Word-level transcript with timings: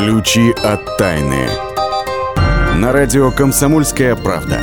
Ключи 0.00 0.54
от 0.64 0.96
тайны. 0.96 1.46
На 2.76 2.90
радио 2.90 3.30
«Комсомольская 3.30 4.16
правда». 4.16 4.58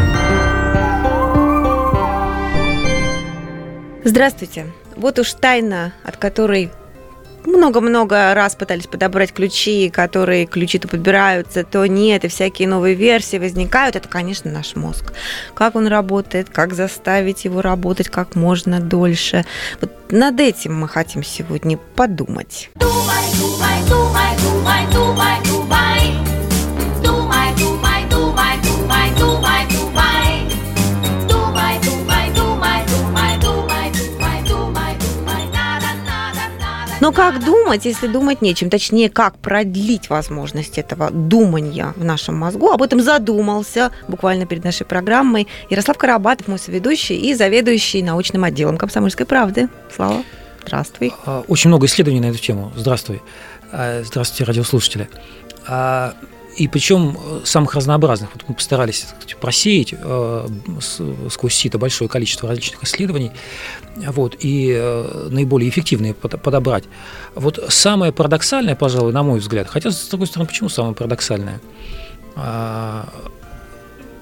Здравствуйте. 4.04 4.65
Вот 4.96 5.20
уж 5.20 5.31
тайна, 5.34 5.94
от 6.04 6.18
которой 6.18 6.71
много-много 7.46 8.33
раз 8.33 8.55
пытались 8.55 8.87
подобрать 8.87 9.31
ключи, 9.31 9.92
которые 9.92 10.47
ключи 10.47 10.79
то 10.79 10.87
подбираются, 10.87 11.63
то 11.63 11.85
нет, 11.85 12.26
и 12.26 12.29
всякие 12.29 12.67
новые 12.67 12.96
версии 12.96 13.38
возникают. 13.38 13.96
Это, 13.96 14.10
конечно, 14.10 14.49
наш 14.49 14.76
мозг. 14.76 15.13
Как 15.54 15.76
он 15.76 15.85
работает, 15.85 16.49
как 16.49 16.73
заставить 16.73 17.45
его 17.45 17.62
работать 17.62 18.09
как 18.09 18.34
можно 18.34 18.80
дольше. 18.80 19.45
Вот 19.81 19.91
над 20.09 20.40
этим 20.40 20.80
мы 20.80 20.88
хотим 20.88 21.23
сегодня 21.23 21.77
подумать. 21.77 22.72
Думай, 22.73 23.23
думай, 23.40 23.88
думай, 23.88 24.37
Но 37.08 37.14
как 37.14 37.42
думать, 37.42 37.86
если 37.86 38.06
думать 38.08 38.42
нечем? 38.42 38.70
Точнее, 38.70 39.10
как 39.10 39.38
продлить 39.38 40.10
возможность 40.10 40.78
этого 40.78 41.10
думания 41.10 41.94
в 41.96 42.04
нашем 42.04 42.36
мозгу? 42.36 42.70
Об 42.70 42.82
этом 42.82 43.00
задумался 43.00 43.92
буквально 44.10 44.46
перед 44.46 44.66
нашей 44.66 44.86
программой 44.86 45.48
Ярослав 45.70 45.98
Карабатов, 45.98 46.50
мой 46.50 46.60
соведущий 46.60 47.16
и 47.16 47.34
заведующий 47.34 48.04
научным 48.04 48.44
отделом 48.44 48.78
«Комсомольской 48.78 49.26
правды». 49.26 49.70
Слава, 49.96 50.22
здравствуй. 50.66 51.14
А, 51.26 51.46
очень 51.48 51.70
много 51.70 51.86
исследований 51.86 52.20
на 52.20 52.26
эту 52.26 52.40
тему. 52.40 52.74
Здравствуй. 52.76 53.22
А, 53.72 54.04
здравствуйте, 54.04 54.44
радиослушатели. 54.44 55.08
И 56.58 56.68
причем 56.68 57.16
э, 57.16 57.41
самых 57.46 57.76
разнообразных. 57.76 58.32
Вот 58.34 58.44
мы 58.48 58.55
постарались 58.55 59.05
просеять 59.40 59.94
э, 59.94 60.48
сквозь 61.30 61.54
сито 61.54 61.77
большое 61.77 62.10
количество 62.10 62.49
различных 62.49 62.84
исследований 62.84 63.32
вот, 63.96 64.36
и 64.39 64.73
э, 64.75 65.27
наиболее 65.30 65.69
эффективные 65.69 66.16
подобрать. 66.16 66.86
Вот 67.36 67.64
самое 67.69 68.11
парадоксальное, 68.11 68.75
пожалуй, 68.75 69.14
на 69.14 69.22
мой 69.22 69.39
взгляд, 69.39 69.67
хотя, 69.67 69.91
с 69.91 70.08
другой 70.08 70.25
стороны, 70.25 70.47
почему 70.47 70.69
самое 70.69 70.95
парадоксальное? 70.95 71.61
А, 72.36 73.08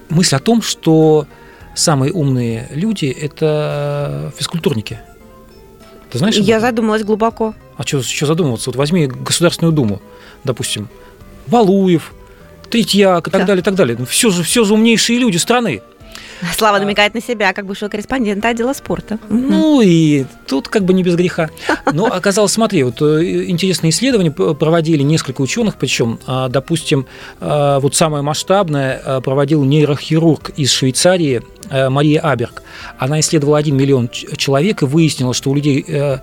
мысль 0.09 0.35
о 0.35 0.39
том, 0.39 0.61
что 0.61 1.27
самые 1.73 2.11
умные 2.11 2.67
люди– 2.71 3.05
это 3.21 4.33
физкультурники. 4.37 4.99
Ты 6.11 6.19
знаешь? 6.19 6.35
Я 6.35 6.59
задумалась 6.59 7.03
глубоко. 7.03 7.53
А 7.77 7.83
что, 7.83 8.01
что 8.01 8.25
задумываться? 8.25 8.69
Вот 8.69 8.75
возьми 8.75 9.07
Государственную 9.07 9.73
Думу, 9.73 10.01
допустим, 10.43 10.89
Валуев, 11.47 12.13
Третьяк 12.69 13.27
и 13.27 13.31
так 13.31 13.41
да. 13.41 13.47
далее, 13.47 13.61
и 13.61 13.63
так 13.63 13.75
далее. 13.75 13.97
Все 14.05 14.29
же, 14.29 14.43
все 14.43 14.63
же 14.63 14.73
умнейшие 14.73 15.19
люди 15.19 15.37
страны. 15.37 15.81
Слава 16.57 16.79
намекает 16.79 17.13
на 17.13 17.21
себя, 17.21 17.53
как 17.53 17.65
бывшего 17.65 17.89
корреспондента 17.89 18.49
отдела 18.49 18.73
спорта. 18.73 19.19
Ну 19.29 19.81
и 19.81 20.25
тут 20.47 20.67
как 20.67 20.83
бы 20.83 20.93
не 20.93 21.03
без 21.03 21.15
греха. 21.15 21.49
Но 21.91 22.05
оказалось, 22.11 22.51
смотри, 22.51 22.83
вот 22.83 23.01
э, 23.01 23.45
интересные 23.47 23.91
исследования 23.91 24.31
проводили 24.31 25.01
несколько 25.01 25.41
ученых, 25.41 25.75
причем, 25.77 26.19
а, 26.27 26.49
допустим, 26.49 27.07
а, 27.39 27.79
вот 27.79 27.95
самое 27.95 28.21
масштабное 28.21 29.01
а, 29.03 29.21
проводил 29.21 29.63
нейрохирург 29.63 30.51
из 30.57 30.71
Швейцарии 30.71 31.41
Мария 31.71 32.21
Аберг. 32.21 32.61
Она 32.99 33.19
исследовала 33.19 33.57
1 33.57 33.75
миллион 33.75 34.09
человек 34.09 34.83
и 34.83 34.85
выяснила, 34.85 35.33
что 35.33 35.49
у 35.49 35.55
людей 35.55 35.83
э, 35.87 36.19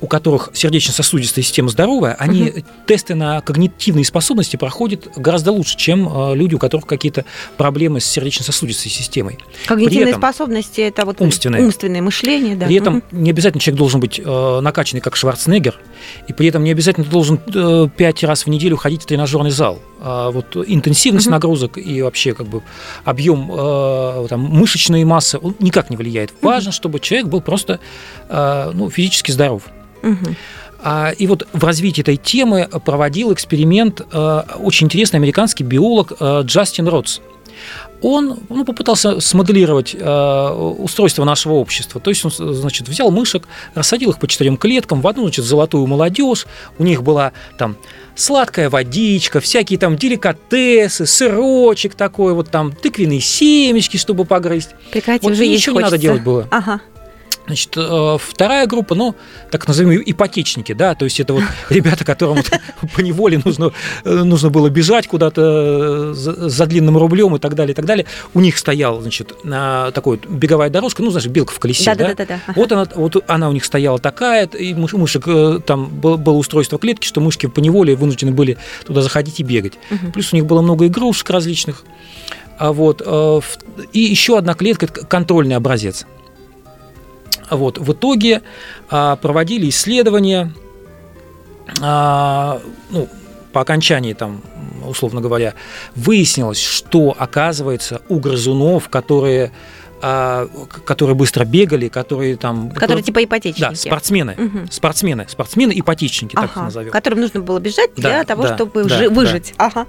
у 0.00 0.06
которых 0.06 0.50
сердечно-сосудистая 0.54 1.44
система 1.44 1.68
здоровая, 1.68 2.14
они 2.18 2.50
угу. 2.50 2.62
тесты 2.86 3.14
на 3.14 3.40
когнитивные 3.40 4.04
способности 4.04 4.56
проходят 4.56 5.08
гораздо 5.16 5.52
лучше, 5.52 5.76
чем 5.76 6.08
э, 6.08 6.34
люди, 6.34 6.54
у 6.54 6.58
которых 6.58 6.86
какие-то 6.86 7.24
проблемы 7.56 8.00
с 8.00 8.06
сердечно-сосудистой 8.06 8.90
системой. 8.90 9.38
Когнитивные 9.66 10.10
этом, 10.10 10.20
способности 10.20 10.80
это 10.80 11.04
вот 11.04 11.20
умственное, 11.20 11.62
умственное 11.62 12.02
мышление, 12.02 12.56
да. 12.56 12.66
При 12.66 12.76
этом 12.76 12.98
угу. 12.98 13.04
не 13.12 13.30
обязательно 13.30 13.60
человек 13.60 13.78
должен 13.78 14.00
быть 14.00 14.20
э, 14.24 14.60
накачанный, 14.60 15.00
как 15.00 15.16
Шварценеггер, 15.16 15.78
и 16.28 16.32
при 16.32 16.48
этом 16.48 16.64
не 16.64 16.70
обязательно 16.70 17.06
должен 17.06 17.38
э, 17.54 17.88
пять 17.94 18.24
раз 18.24 18.46
в 18.46 18.48
неделю 18.48 18.76
ходить 18.76 19.02
в 19.02 19.06
тренажерный 19.06 19.50
зал. 19.50 19.78
А 20.00 20.30
вот 20.30 20.56
интенсивность 20.56 21.26
угу. 21.26 21.32
нагрузок 21.32 21.76
и 21.76 22.00
вообще 22.00 22.32
как 22.32 22.46
бы 22.46 22.62
объем 23.04 23.48
там, 24.28 24.40
мышечной 24.40 25.04
массы 25.04 25.38
он 25.38 25.54
никак 25.58 25.90
не 25.90 25.96
влияет. 25.96 26.32
Важно, 26.40 26.72
чтобы 26.72 27.00
человек 27.00 27.28
был 27.28 27.42
просто 27.42 27.80
ну, 28.28 28.88
физически 28.88 29.30
здоров. 29.30 29.64
Угу. 30.02 30.34
И 31.18 31.26
вот 31.26 31.46
в 31.52 31.62
развитии 31.62 32.00
этой 32.00 32.16
темы 32.16 32.68
проводил 32.86 33.34
эксперимент 33.34 34.00
э, 34.00 34.42
очень 34.58 34.86
интересный 34.86 35.18
американский 35.18 35.62
биолог 35.62 36.14
э, 36.18 36.40
Джастин 36.44 36.88
Ротс. 36.88 37.20
Он 38.02 38.38
ну, 38.48 38.64
попытался 38.64 39.20
смоделировать 39.20 39.94
э, 39.94 40.48
устройство 40.78 41.24
нашего 41.24 41.54
общества. 41.54 42.00
То 42.00 42.08
есть 42.08 42.24
он 42.24 42.30
значит, 42.30 42.88
взял 42.88 43.10
мышек, 43.10 43.46
рассадил 43.74 44.10
их 44.10 44.18
по 44.18 44.26
четырем 44.26 44.56
клеткам 44.56 45.02
в 45.02 45.06
одну 45.06 45.24
значит, 45.24 45.44
золотую 45.44 45.86
молодежь. 45.86 46.46
У 46.78 46.84
них 46.84 47.02
была 47.02 47.32
там 47.58 47.76
сладкая 48.14 48.70
водичка, 48.70 49.40
всякие 49.40 49.78
там 49.78 49.96
деликатесы, 49.96 51.04
сырочек 51.04 51.94
такой, 51.94 52.32
вот 52.32 52.50
там 52.50 52.72
тыквенные 52.72 53.20
семечки, 53.20 53.98
чтобы 53.98 54.24
погрызть. 54.24 54.70
Прекрати, 54.90 55.22
вот 55.22 55.32
уже 55.32 55.46
ничего 55.46 55.76
не 55.76 55.84
надо 55.84 55.98
делать 55.98 56.22
было. 56.22 56.48
Ага. 56.50 56.80
Значит, 57.46 57.74
э, 57.76 58.18
вторая 58.20 58.66
группа, 58.66 58.94
ну, 58.94 59.16
так 59.50 59.66
назовем 59.66 60.02
ипотечники, 60.04 60.72
да, 60.72 60.94
то 60.94 61.04
есть 61.04 61.18
это 61.18 61.34
вот 61.34 61.42
ребята, 61.70 62.04
которым 62.04 62.44
по 62.94 63.00
неволе 63.00 63.40
нужно, 63.44 63.72
э, 64.04 64.22
нужно 64.22 64.50
было 64.50 64.68
бежать 64.68 65.08
куда-то 65.08 65.42
э, 65.42 66.14
за, 66.14 66.66
длинным 66.66 66.96
рублем 66.96 67.34
и 67.34 67.38
так 67.38 67.54
далее, 67.54 67.72
и 67.72 67.74
так 67.74 67.86
далее. 67.86 68.06
У 68.34 68.40
них 68.40 68.56
стоял, 68.56 69.00
значит, 69.00 69.32
такой 69.42 70.20
беговая 70.28 70.70
дорожка, 70.70 71.02
ну, 71.02 71.10
знаешь, 71.10 71.26
белка 71.26 71.52
в 71.52 71.58
колесе, 71.58 71.94
да? 71.94 72.14
да? 72.14 72.24
да. 72.24 72.40
Вот, 72.54 72.70
она, 72.70 72.86
вот 72.94 73.16
она 73.26 73.48
у 73.48 73.52
них 73.52 73.64
стояла 73.64 73.98
такая, 73.98 74.46
и 74.46 74.74
мышек, 74.74 75.24
там 75.64 75.88
было, 75.88 76.36
устройство 76.36 76.78
клетки, 76.78 77.06
что 77.06 77.20
мышки 77.20 77.46
по 77.46 77.58
неволе 77.60 77.96
вынуждены 77.96 78.32
были 78.32 78.58
туда 78.86 79.02
заходить 79.02 79.40
и 79.40 79.42
бегать. 79.42 79.74
Угу. 79.90 80.12
Плюс 80.12 80.32
у 80.32 80.36
них 80.36 80.46
было 80.46 80.62
много 80.62 80.86
игрушек 80.86 81.30
различных. 81.30 81.84
А 82.58 82.72
вот, 82.72 83.00
и 83.92 84.00
еще 84.00 84.36
одна 84.36 84.54
клетка– 84.54 84.86
это 84.86 85.04
контрольный 85.06 85.56
образец– 85.56 86.06
вот, 87.56 87.78
в 87.78 87.92
итоге 87.92 88.42
а, 88.88 89.16
проводили 89.16 89.68
исследования, 89.68 90.52
а, 91.80 92.60
ну, 92.90 93.08
по 93.52 93.60
окончании 93.60 94.12
там, 94.12 94.42
условно 94.86 95.20
говоря, 95.20 95.54
выяснилось, 95.94 96.60
что 96.60 97.14
оказывается 97.16 98.02
у 98.08 98.20
грызунов, 98.20 98.88
которые 98.88 99.52
а, 100.02 100.48
которые 100.84 101.14
быстро 101.14 101.44
бегали, 101.44 101.88
которые 101.88 102.36
там... 102.36 102.70
Которые, 102.70 102.80
которые 102.80 103.02
типа 103.02 103.24
ипотечники. 103.24 103.60
Да, 103.60 103.74
спортсмены. 103.74 104.34
Угу. 104.38 104.58
Спортсмены. 104.70 105.26
Спортсмены 105.28 105.72
ипотечники, 105.78 106.36
ага. 106.36 106.46
так 106.46 106.56
их 106.56 106.62
назовем. 106.62 106.90
Которым 106.90 107.20
нужно 107.20 107.40
было 107.40 107.58
бежать 107.58 107.90
да, 107.96 108.02
для 108.02 108.24
того, 108.24 108.44
да, 108.44 108.54
чтобы 108.54 108.84
да, 108.84 109.10
выжить. 109.10 109.54
Да. 109.58 109.66
Ага. 109.66 109.86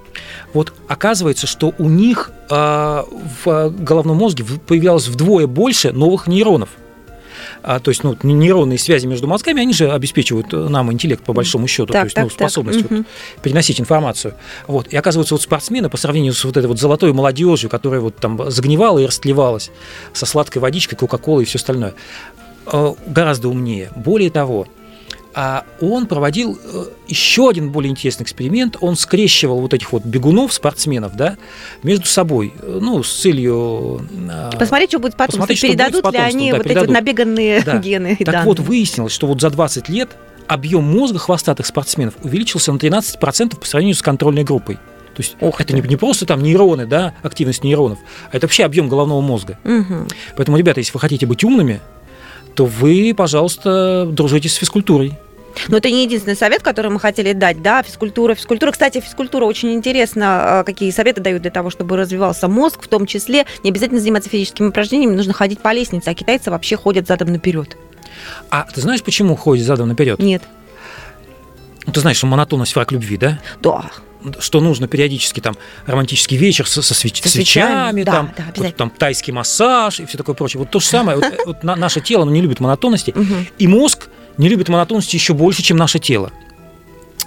Вот 0.52 0.74
оказывается, 0.86 1.46
что 1.46 1.72
у 1.78 1.88
них 1.88 2.30
а, 2.50 3.06
в 3.44 3.70
головном 3.70 4.18
мозге 4.18 4.44
появлялось 4.66 5.08
вдвое 5.08 5.46
больше 5.46 5.92
новых 5.92 6.26
нейронов 6.26 6.68
а, 6.68 6.81
то 7.62 7.82
есть 7.86 8.04
ну, 8.04 8.16
нейронные 8.22 8.78
связи 8.78 9.06
между 9.06 9.26
мозгами, 9.26 9.62
они 9.62 9.72
же 9.72 9.90
обеспечивают 9.90 10.52
нам 10.52 10.92
интеллект 10.92 11.24
по 11.24 11.32
большому 11.32 11.66
счету, 11.66 11.92
так, 11.92 12.02
то 12.02 12.06
есть 12.06 12.14
так, 12.14 12.24
ну, 12.24 12.30
способность 12.30 12.82
так. 12.82 12.90
Вот, 12.90 13.06
переносить 13.42 13.80
информацию. 13.80 14.34
Вот. 14.66 14.88
И 14.88 14.96
оказывается, 14.96 15.34
вот 15.34 15.42
спортсмены 15.42 15.88
по 15.88 15.96
сравнению 15.96 16.32
с 16.32 16.44
вот 16.44 16.56
этой 16.56 16.66
вот 16.66 16.78
золотой 16.78 17.12
молодежью, 17.12 17.70
которая 17.70 18.00
вот 18.00 18.16
там 18.16 18.50
загнивала 18.50 18.98
и 18.98 19.06
растлевалась 19.06 19.70
со 20.12 20.26
сладкой 20.26 20.60
водичкой, 20.60 20.98
кока-колой 20.98 21.44
и 21.44 21.46
все 21.46 21.58
остальное, 21.58 21.94
э, 22.66 22.94
гораздо 23.06 23.48
умнее. 23.48 23.90
Более 23.96 24.30
того, 24.30 24.66
а 25.34 25.64
он 25.80 26.06
проводил 26.06 26.58
э, 26.62 26.84
еще 27.08 27.48
один 27.48 27.70
более 27.70 27.90
интересный 27.90 28.24
эксперимент. 28.24 28.76
Он 28.80 28.96
скрещивал 28.96 29.60
вот 29.60 29.72
этих 29.72 29.92
вот 29.92 30.04
бегунов, 30.04 30.52
спортсменов, 30.52 31.16
да, 31.16 31.36
между 31.82 32.06
собой, 32.06 32.52
э, 32.60 32.78
ну, 32.80 33.02
с 33.02 33.20
целью... 33.20 34.06
Э, 34.30 34.50
посмотреть, 34.58 34.90
что 34.90 34.98
будет 34.98 35.16
потом, 35.16 35.40
посмотреть, 35.40 35.62
передадут 35.62 36.02
будет 36.02 36.14
ли 36.14 36.20
они 36.20 36.50
да, 36.50 36.56
вот 36.56 36.64
передадут. 36.64 36.90
эти 36.90 36.94
вот 36.94 37.00
набеганные 37.00 37.62
да. 37.62 37.78
гены. 37.82 38.16
Так 38.16 38.26
данные. 38.26 38.44
вот, 38.44 38.60
выяснилось, 38.60 39.12
что 39.12 39.26
вот 39.26 39.40
за 39.40 39.50
20 39.50 39.88
лет 39.88 40.10
объем 40.48 40.84
мозга 40.84 41.18
хвостатых 41.18 41.66
спортсменов 41.66 42.14
увеличился 42.22 42.72
на 42.72 42.76
13% 42.76 43.58
по 43.58 43.66
сравнению 43.66 43.96
с 43.96 44.02
контрольной 44.02 44.44
группой. 44.44 44.76
То 45.14 45.20
есть 45.20 45.36
Ох 45.40 45.60
это 45.60 45.74
не, 45.74 45.82
не 45.82 45.96
просто 45.96 46.24
там 46.24 46.42
нейроны, 46.42 46.86
да, 46.86 47.14
активность 47.22 47.64
нейронов, 47.64 47.98
а 48.30 48.36
это 48.36 48.46
вообще 48.46 48.64
объем 48.64 48.88
головного 48.88 49.20
мозга. 49.20 49.58
Угу. 49.64 50.08
Поэтому, 50.36 50.56
ребята, 50.56 50.80
если 50.80 50.92
вы 50.92 51.00
хотите 51.00 51.26
быть 51.26 51.44
умными, 51.44 51.80
то 52.54 52.66
вы, 52.66 53.14
пожалуйста, 53.16 54.06
дружите 54.10 54.48
с 54.48 54.54
физкультурой. 54.54 55.18
Но 55.68 55.76
это 55.76 55.90
не 55.90 56.04
единственный 56.04 56.36
совет, 56.36 56.62
который 56.62 56.90
мы 56.90 56.98
хотели 56.98 57.32
дать, 57.32 57.62
да, 57.62 57.82
физкультура. 57.82 58.34
Физкультура, 58.34 58.72
кстати, 58.72 59.00
физкультура 59.00 59.44
очень 59.44 59.72
интересно, 59.74 60.60
а, 60.60 60.64
какие 60.64 60.90
советы 60.90 61.20
дают 61.20 61.42
для 61.42 61.50
того, 61.50 61.70
чтобы 61.70 61.96
развивался 61.96 62.48
мозг, 62.48 62.82
в 62.82 62.88
том 62.88 63.06
числе 63.06 63.44
не 63.62 63.70
обязательно 63.70 64.00
заниматься 64.00 64.30
физическими 64.30 64.68
упражнениями, 64.68 65.14
нужно 65.14 65.32
ходить 65.32 65.60
по 65.60 65.72
лестнице, 65.72 66.08
а 66.08 66.14
китайцы 66.14 66.50
вообще 66.50 66.76
ходят 66.76 67.06
задом 67.06 67.32
наперед. 67.32 67.76
А 68.50 68.66
ты 68.72 68.80
знаешь, 68.80 69.02
почему 69.02 69.36
ходят 69.36 69.66
задом 69.66 69.88
наперед? 69.88 70.18
Нет. 70.18 70.42
Ну, 71.86 71.92
ты 71.92 72.00
знаешь, 72.00 72.16
что 72.16 72.26
монотонность 72.26 72.74
враг 72.74 72.92
любви, 72.92 73.16
да? 73.16 73.40
Да. 73.60 73.90
Что 74.38 74.60
нужно 74.60 74.88
периодически 74.88 75.40
там 75.40 75.56
романтический 75.86 76.36
вечер 76.36 76.68
со, 76.68 76.82
со, 76.82 76.94
свеч, 76.94 77.22
со 77.22 77.28
свечами, 77.28 78.02
да, 78.02 78.12
там, 78.12 78.34
да, 78.36 78.44
вот, 78.56 78.76
там 78.76 78.90
тайский 78.90 79.32
массаж 79.32 80.00
и 80.00 80.06
все 80.06 80.18
такое 80.18 80.34
прочее. 80.34 80.60
Вот 80.60 80.70
то 80.70 80.80
же 80.80 80.86
самое. 80.86 81.18
Вот, 81.18 81.26
вот 81.46 81.62
на, 81.64 81.76
наше 81.76 82.00
тело 82.00 82.22
оно 82.22 82.32
не 82.32 82.40
любит 82.40 82.60
монотонности, 82.60 83.14
и 83.58 83.66
мозг 83.66 84.08
не 84.38 84.48
любит 84.48 84.68
монотонности 84.68 85.16
еще 85.16 85.34
больше, 85.34 85.62
чем 85.62 85.76
наше 85.76 85.98
тело. 85.98 86.32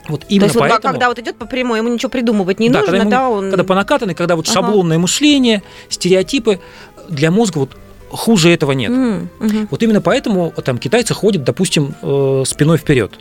Вот 0.07 0.25
именно 0.29 0.41
То 0.41 0.45
есть 0.45 0.59
поэтому, 0.59 0.81
вот 0.81 0.91
когда 0.93 1.09
вот 1.09 1.19
идет 1.19 1.35
по 1.37 1.45
прямой, 1.45 1.79
ему 1.79 1.89
ничего 1.89 2.09
придумывать 2.09 2.59
не 2.59 2.69
да, 2.69 2.81
нужно, 2.81 2.91
когда, 2.99 3.01
ему- 3.01 3.11
да, 3.11 3.29
он... 3.29 3.49
когда 3.49 3.63
по 3.63 3.75
накатанной, 3.75 4.13
когда 4.13 4.35
вот 4.35 4.45
Ага. 4.47 4.53
шаблонное 4.53 4.99
мышление, 4.99 5.63
стереотипы 5.89 6.59
для 7.09 7.31
мозга 7.31 7.57
вот 7.59 7.75
хуже 8.09 8.49
этого 8.49 8.71
нет. 8.73 8.91
Мгм. 8.91 9.67
Вот 9.71 9.81
именно 9.83 10.01
поэтому 10.01 10.53
там 10.63 10.77
китайцы 10.77 11.13
ходят, 11.13 11.43
допустим, 11.43 11.95
э, 12.01 12.43
спиной 12.45 12.77
вперед. 12.77 13.13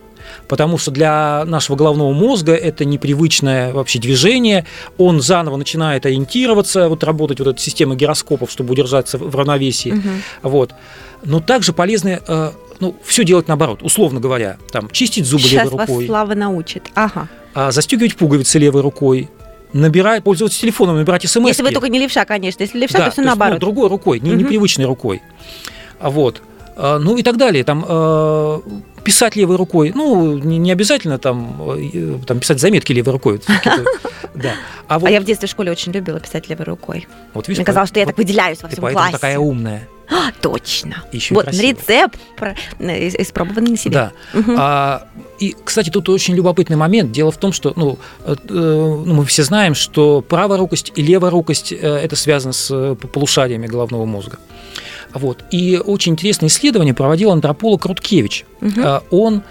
Потому 0.49 0.79
что 0.79 0.91
для 0.91 1.45
нашего 1.47 1.77
головного 1.77 2.13
мозга 2.13 2.55
это 2.55 2.85
непривычное 2.85 3.73
вообще 3.73 3.99
движение. 3.99 4.67
Он 4.99 5.21
заново 5.21 5.57
начинает 5.57 6.07
ориентироваться, 6.07 6.89
вот 6.89 7.05
работать 7.05 7.39
вот 7.41 7.49
эта 7.49 7.61
система 7.61 7.95
гироскопов, 7.95 8.51
чтобы 8.51 8.73
удержаться 8.73 9.19
в 9.19 9.35
равновесии. 9.35 9.91
Мгм. 9.91 10.23
Вот. 10.43 10.75
Но 11.23 11.41
также 11.41 11.73
полезно 11.73 12.21
э, 12.27 12.51
ну, 12.81 12.97
все 13.05 13.25
делать 13.25 13.49
наоборот, 13.49 13.83
условно 13.83 14.21
говоря. 14.21 14.59
Там, 14.73 14.91
чистить 14.91 15.27
зубы 15.27 15.43
Сейчас 15.45 15.65
левой 15.65 15.79
вас 15.79 15.89
рукой, 15.89 16.07
Слава 16.07 16.35
научит. 16.35 16.85
Ага. 16.95 17.29
а, 17.55 17.71
застегивать 17.73 18.17
пуговицы 18.17 18.59
левой 18.59 18.83
рукой, 18.83 19.31
набирать, 19.73 20.23
пользоваться 20.23 20.61
телефоном, 20.61 20.97
набирать 20.97 21.23
смс. 21.29 21.49
Если 21.49 21.63
вы 21.63 21.71
только 21.73 21.89
не 21.89 21.99
левша, 21.99 22.25
конечно. 22.25 22.63
Если 22.63 22.79
левша, 22.79 22.99
Да, 22.99 23.05
то 23.07 23.11
все 23.13 23.23
есть, 23.23 23.27
ну, 23.31 23.37
наоборот. 23.37 23.61
другой 23.61 23.89
рукой, 23.89 24.21
не, 24.21 24.31
Мгм. 24.31 24.39
непривычной 24.41 24.85
рукой. 24.85 25.23
Вот. 26.01 26.43
А, 26.77 26.99
Ну 26.99 27.17
и 27.17 27.23
так 27.23 27.37
далее. 27.37 27.65
Там 27.65 27.85
э, 27.89 28.61
писать 29.05 29.37
левой 29.37 29.57
рукой. 29.57 29.93
Ну, 29.95 30.37
не, 30.39 30.59
не 30.59 30.73
обязательно 30.73 31.19
там, 31.19 31.61
э, 31.79 32.19
там 32.27 32.41
писать 32.41 32.61
заметки 32.61 32.93
левой 32.93 33.13
рукой. 33.13 33.41
Да. 34.35 34.55
А 34.89 34.99
вот, 34.99 35.07
А 35.07 35.11
я 35.13 35.21
в 35.21 35.25
детстве 35.25 35.47
в 35.47 35.51
школе 35.53 35.71
очень 35.71 35.93
любила 35.93 36.19
писать 36.19 36.49
левой 36.49 36.65
рукой. 36.65 37.07
вот 37.35 37.47
видишь, 37.47 37.59
Мне 37.59 37.65
казалось, 37.67 37.89
что 37.91 38.01
я 38.01 38.07
так 38.07 38.19
выделяюсь 38.19 38.61
во 38.63 38.69
всем 38.69 38.83
поэтому 38.83 38.99
классе. 39.03 39.13
такая 39.13 39.39
умная. 39.39 39.89
А, 40.11 40.33
точно. 40.43 41.05
И 41.13 41.21
вот 41.31 41.47
рецепт 41.55 42.19
э, 42.41 42.55
ис- 43.09 43.15
испробованный 43.23 43.71
на 43.71 43.77
себе. 43.77 43.93
Да. 43.95 44.13
Мгм. 44.33 44.57
А, 44.59 45.07
и, 45.39 45.55
кстати, 45.65 45.91
тут 45.91 46.09
очень 46.09 46.35
любопытный 46.35 46.77
момент. 46.77 47.13
Дело 47.13 47.31
в 47.31 47.37
том, 47.37 47.53
что 47.53 47.73
ну, 47.77 47.99
э, 48.25 48.35
э, 48.35 48.53
ну, 48.53 49.15
мы 49.15 49.25
все 49.25 49.45
знаем, 49.45 49.75
что 49.77 50.21
праворукость 50.21 50.93
и 50.97 51.03
леворукость 51.03 51.73
э, 51.73 51.77
это 51.77 52.17
связано 52.17 52.53
с 52.53 52.69
э, 52.75 52.97
полушариями 52.97 53.67
головного 53.69 54.05
мозга. 54.05 54.39
Вот. 55.15 55.45
И 55.51 55.81
очень 55.83 56.13
интересное 56.13 56.49
исследование 56.49 56.95
проводил 56.95 57.31
антрополог 57.31 57.85
Руткевич. 57.87 58.45
Мгм. 58.61 58.83
А, 58.85 59.03
Он 59.11 59.43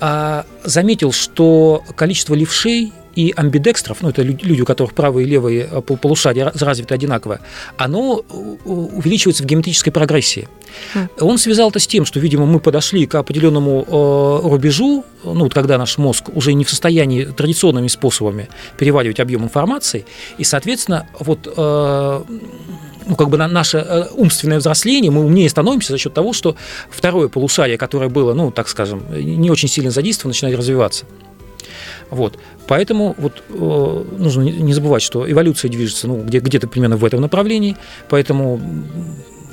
а, 0.00 0.44
заметил, 0.64 1.12
что 1.12 1.82
количество 1.96 2.34
левшей 2.34 2.92
и 3.14 3.32
амбидекстров, 3.36 3.98
ну 4.02 4.10
это 4.10 4.22
лю- 4.22 4.38
люди, 4.42 4.60
у 4.62 4.64
которых 4.64 4.94
правые 4.94 5.26
и 5.26 5.30
левые 5.30 5.68
э, 5.70 5.80
пол- 5.80 5.96
полушария 5.96 6.46
раз- 6.46 6.60
развиты 6.62 6.94
одинаково, 6.94 7.40
оно 7.76 8.22
увеличивается 8.64 9.42
в 9.42 9.46
геометрической 9.46 9.92
прогрессии. 9.92 10.48
Хм. 10.94 11.08
Он 11.20 11.38
связал 11.38 11.70
это 11.70 11.78
с 11.78 11.86
тем, 11.86 12.04
что, 12.04 12.20
видимо, 12.20 12.46
мы 12.46 12.60
подошли 12.60 13.06
к 13.06 13.14
определенному 13.14 13.84
э, 13.86 14.48
рубежу, 14.48 15.04
ну 15.24 15.44
вот 15.44 15.54
когда 15.54 15.78
наш 15.78 15.98
мозг 15.98 16.24
уже 16.34 16.52
не 16.52 16.64
в 16.64 16.70
состоянии 16.70 17.24
традиционными 17.24 17.88
способами 17.88 18.48
переваривать 18.78 19.20
объем 19.20 19.44
информации, 19.44 20.04
и, 20.38 20.44
соответственно, 20.44 21.06
вот 21.20 21.52
э, 21.56 22.22
ну, 23.06 23.16
как 23.16 23.28
бы 23.28 23.36
на 23.36 23.48
наше 23.48 24.08
умственное 24.14 24.58
взросление, 24.58 25.10
мы 25.10 25.24
умнее 25.24 25.48
становимся 25.48 25.92
за 25.92 25.98
счет 25.98 26.14
того, 26.14 26.32
что 26.32 26.56
второе 26.90 27.28
полушарие, 27.28 27.76
которое 27.76 28.08
было, 28.08 28.34
ну, 28.34 28.50
так 28.50 28.68
скажем, 28.68 29.02
не 29.12 29.50
очень 29.50 29.68
сильно 29.68 29.90
задействовано, 29.90 30.30
начинает 30.30 30.56
развиваться. 30.56 31.04
Вот. 32.10 32.38
Поэтому 32.66 33.14
вот, 33.18 33.42
э, 33.50 34.04
нужно 34.18 34.42
не 34.42 34.72
забывать, 34.72 35.02
что 35.02 35.30
эволюция 35.30 35.70
движется 35.70 36.08
ну, 36.08 36.22
где- 36.22 36.38
где-то 36.40 36.68
примерно 36.68 36.96
в 36.96 37.04
этом 37.04 37.20
направлении, 37.20 37.76
поэтому 38.08 38.60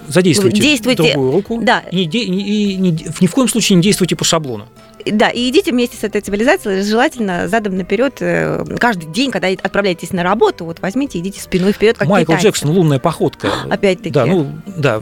задействуйте 0.08 0.62
Действуйте, 0.62 1.14
другую 1.14 1.32
руку 1.32 1.60
да. 1.62 1.84
и, 1.92 2.06
не, 2.06 2.18
и 2.18 2.76
не- 2.76 3.06
ни 3.22 3.28
в 3.28 3.32
коем 3.32 3.48
случае 3.48 3.78
не 3.78 3.82
действуйте 3.82 4.16
по 4.16 4.26
шаблону. 4.26 4.68
Да, 5.06 5.30
и 5.30 5.50
идите 5.50 5.72
вместе 5.72 5.98
с 5.98 6.04
этой 6.04 6.22
цивилизацией, 6.22 6.84
желательно 6.84 7.48
задом 7.48 7.76
наперед, 7.76 8.18
э, 8.20 8.64
каждый 8.80 9.12
день, 9.12 9.32
когда 9.32 9.48
отправляетесь 9.48 10.12
на 10.12 10.22
работу, 10.22 10.66
вот 10.66 10.80
возьмите, 10.82 11.18
идите 11.20 11.42
спиной 11.42 11.72
вперед, 11.72 11.98
как 11.98 12.08
Майкл 12.08 12.34
китайцы. 12.34 12.48
Джексон, 12.48 12.70
лунная 12.72 13.00
походка. 13.00 13.50
Опять-таки. 13.70 14.12
Да, 14.12 14.26
ну, 14.28 14.48
да, 14.78 15.02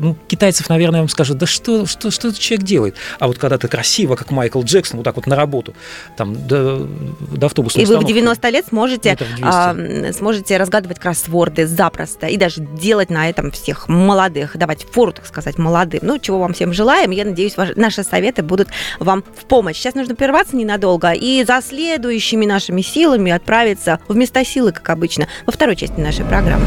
ну, 0.00 0.16
китайцев, 0.28 0.68
наверное, 0.68 1.00
вам 1.00 1.08
скажут, 1.08 1.38
да 1.38 1.46
что, 1.46 1.86
что, 1.86 2.10
что 2.10 2.28
этот 2.28 2.40
человек 2.40 2.66
делает? 2.66 2.94
А 3.18 3.26
вот 3.26 3.38
когда 3.38 3.58
ты 3.58 3.68
красиво, 3.68 4.16
как 4.16 4.30
Майкл 4.30 4.62
Джексон, 4.62 4.98
вот 4.98 5.04
так 5.04 5.16
вот 5.16 5.26
на 5.26 5.36
работу, 5.36 5.74
там, 6.16 6.46
до, 6.46 6.88
до 7.36 7.46
автобусной 7.46 7.82
И 7.82 7.86
вы 7.86 7.94
в 7.94 7.98
остановки, 7.98 8.14
90 8.14 8.48
лет 8.48 8.66
сможете, 8.66 9.10
метров 9.10 9.28
200. 9.28 9.44
а, 9.44 10.12
сможете 10.14 10.56
разгадывать 10.56 10.98
кроссворды 10.98 11.66
запросто 11.66 12.26
и 12.26 12.38
даже 12.38 12.62
делать 12.62 13.10
на 13.10 13.28
этом 13.28 13.50
всех 13.50 13.88
молодых, 13.88 14.56
давать 14.56 14.84
фору, 14.90 15.12
так 15.12 15.26
сказать, 15.26 15.58
молодым. 15.58 16.00
Ну, 16.02 16.18
чего 16.18 16.38
вам 16.38 16.54
всем 16.54 16.72
желаем. 16.72 17.10
Я 17.10 17.26
надеюсь, 17.26 17.56
ваши, 17.58 17.74
наши 17.76 18.02
советы 18.02 18.42
будут 18.42 18.68
вам 18.98 19.22
в 19.36 19.44
помощь. 19.44 19.76
Сейчас 19.76 19.94
нужно 19.94 20.14
прерваться 20.14 20.56
ненадолго 20.56 21.12
и 21.12 21.44
за 21.44 21.60
следующими 21.60 22.46
нашими 22.46 22.80
силами 22.80 23.32
отправиться 23.32 24.00
вместо 24.08 24.44
силы, 24.44 24.72
как 24.72 24.88
обычно, 24.88 25.28
во 25.44 25.52
второй 25.52 25.76
части 25.76 26.00
нашей 26.00 26.24
программы. 26.24 26.66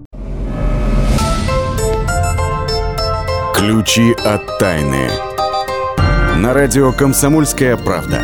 Ключи 3.61 4.13
от 4.25 4.57
тайны. 4.57 5.07
На 6.37 6.51
радио 6.51 6.91
«Комсомольская 6.91 7.77
правда». 7.77 8.19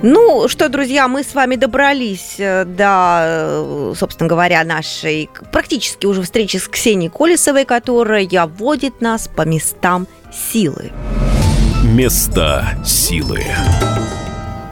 Ну 0.00 0.48
что, 0.48 0.70
друзья, 0.70 1.06
мы 1.06 1.22
с 1.22 1.34
вами 1.34 1.56
добрались 1.56 2.36
э, 2.38 2.64
до, 2.64 3.20
э, 3.20 3.94
собственно 3.94 4.26
говоря, 4.26 4.64
нашей 4.64 5.28
практически 5.52 6.06
уже 6.06 6.22
встречи 6.22 6.56
с 6.56 6.66
Ксенией 6.66 7.10
Колесовой, 7.10 7.66
которая 7.66 8.26
вводит 8.46 9.02
нас 9.02 9.28
по 9.28 9.42
местам 9.42 10.06
силы. 10.32 10.92
Места 11.84 12.64
силы. 12.86 13.42